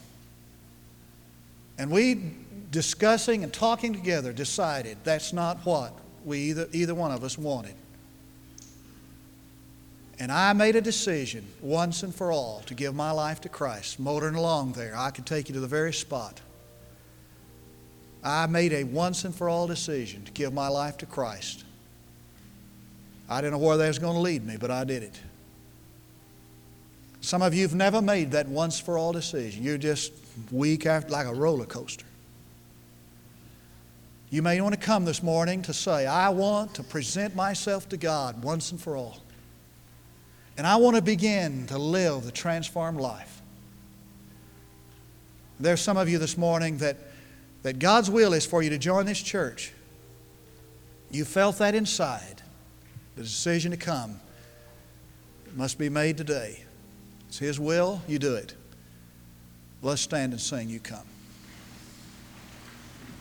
And 1.78 1.90
we, 1.90 2.32
discussing 2.70 3.44
and 3.44 3.52
talking 3.52 3.92
together, 3.92 4.32
decided 4.32 4.98
that's 5.04 5.32
not 5.32 5.58
what 5.64 5.92
we 6.24 6.38
either, 6.50 6.68
either 6.72 6.94
one 6.94 7.10
of 7.10 7.24
us 7.24 7.36
wanted. 7.36 7.74
And 10.20 10.32
I 10.32 10.52
made 10.52 10.74
a 10.74 10.80
decision 10.80 11.46
once 11.60 12.02
and 12.02 12.14
for 12.14 12.32
all 12.32 12.62
to 12.66 12.74
give 12.74 12.94
my 12.94 13.12
life 13.12 13.40
to 13.42 13.48
Christ. 13.48 14.00
Motoring 14.00 14.34
along 14.34 14.72
there, 14.72 14.96
I 14.96 15.10
could 15.10 15.26
take 15.26 15.48
you 15.48 15.54
to 15.54 15.60
the 15.60 15.68
very 15.68 15.92
spot. 15.92 16.40
I 18.28 18.46
made 18.46 18.72
a 18.72 18.84
once 18.84 19.24
and 19.24 19.34
for 19.34 19.48
all 19.48 19.66
decision 19.66 20.24
to 20.24 20.32
give 20.32 20.52
my 20.52 20.68
life 20.68 20.98
to 20.98 21.06
Christ. 21.06 21.64
I 23.28 23.40
didn't 23.40 23.52
know 23.52 23.66
where 23.66 23.76
that 23.76 23.88
was 23.88 23.98
going 23.98 24.14
to 24.14 24.20
lead 24.20 24.46
me, 24.46 24.56
but 24.58 24.70
I 24.70 24.84
did 24.84 25.02
it. 25.02 25.18
Some 27.20 27.42
of 27.42 27.54
you 27.54 27.62
have 27.62 27.74
never 27.74 28.02
made 28.02 28.30
that 28.32 28.46
once 28.46 28.78
for 28.78 28.98
all 28.98 29.12
decision. 29.12 29.62
You're 29.62 29.78
just 29.78 30.12
weak 30.52 30.86
after, 30.86 31.10
like 31.10 31.26
a 31.26 31.34
roller 31.34 31.64
coaster. 31.64 32.04
You 34.30 34.42
may 34.42 34.60
want 34.60 34.74
to 34.74 34.80
come 34.80 35.06
this 35.06 35.22
morning 35.22 35.62
to 35.62 35.72
say, 35.72 36.06
I 36.06 36.28
want 36.28 36.74
to 36.74 36.82
present 36.82 37.34
myself 37.34 37.88
to 37.88 37.96
God 37.96 38.42
once 38.42 38.70
and 38.70 38.80
for 38.80 38.94
all. 38.94 39.18
And 40.58 40.66
I 40.66 40.76
want 40.76 40.96
to 40.96 41.02
begin 41.02 41.66
to 41.68 41.78
live 41.78 42.24
the 42.24 42.32
transformed 42.32 43.00
life. 43.00 43.40
There's 45.58 45.80
some 45.80 45.96
of 45.96 46.10
you 46.10 46.18
this 46.18 46.36
morning 46.36 46.76
that, 46.78 46.96
that 47.62 47.78
God's 47.78 48.10
will 48.10 48.32
is 48.32 48.46
for 48.46 48.62
you 48.62 48.70
to 48.70 48.78
join 48.78 49.06
this 49.06 49.20
church. 49.20 49.72
You 51.10 51.24
felt 51.24 51.58
that 51.58 51.74
inside. 51.74 52.42
The 53.16 53.22
decision 53.22 53.72
to 53.72 53.76
come 53.76 54.20
must 55.54 55.78
be 55.78 55.88
made 55.88 56.16
today. 56.16 56.64
It's 57.28 57.38
His 57.38 57.58
will, 57.58 58.00
you 58.06 58.18
do 58.18 58.34
it. 58.34 58.54
Let's 59.82 60.02
stand 60.02 60.32
and 60.32 60.40
sing, 60.40 60.68
You 60.68 60.80
Come. 60.80 61.06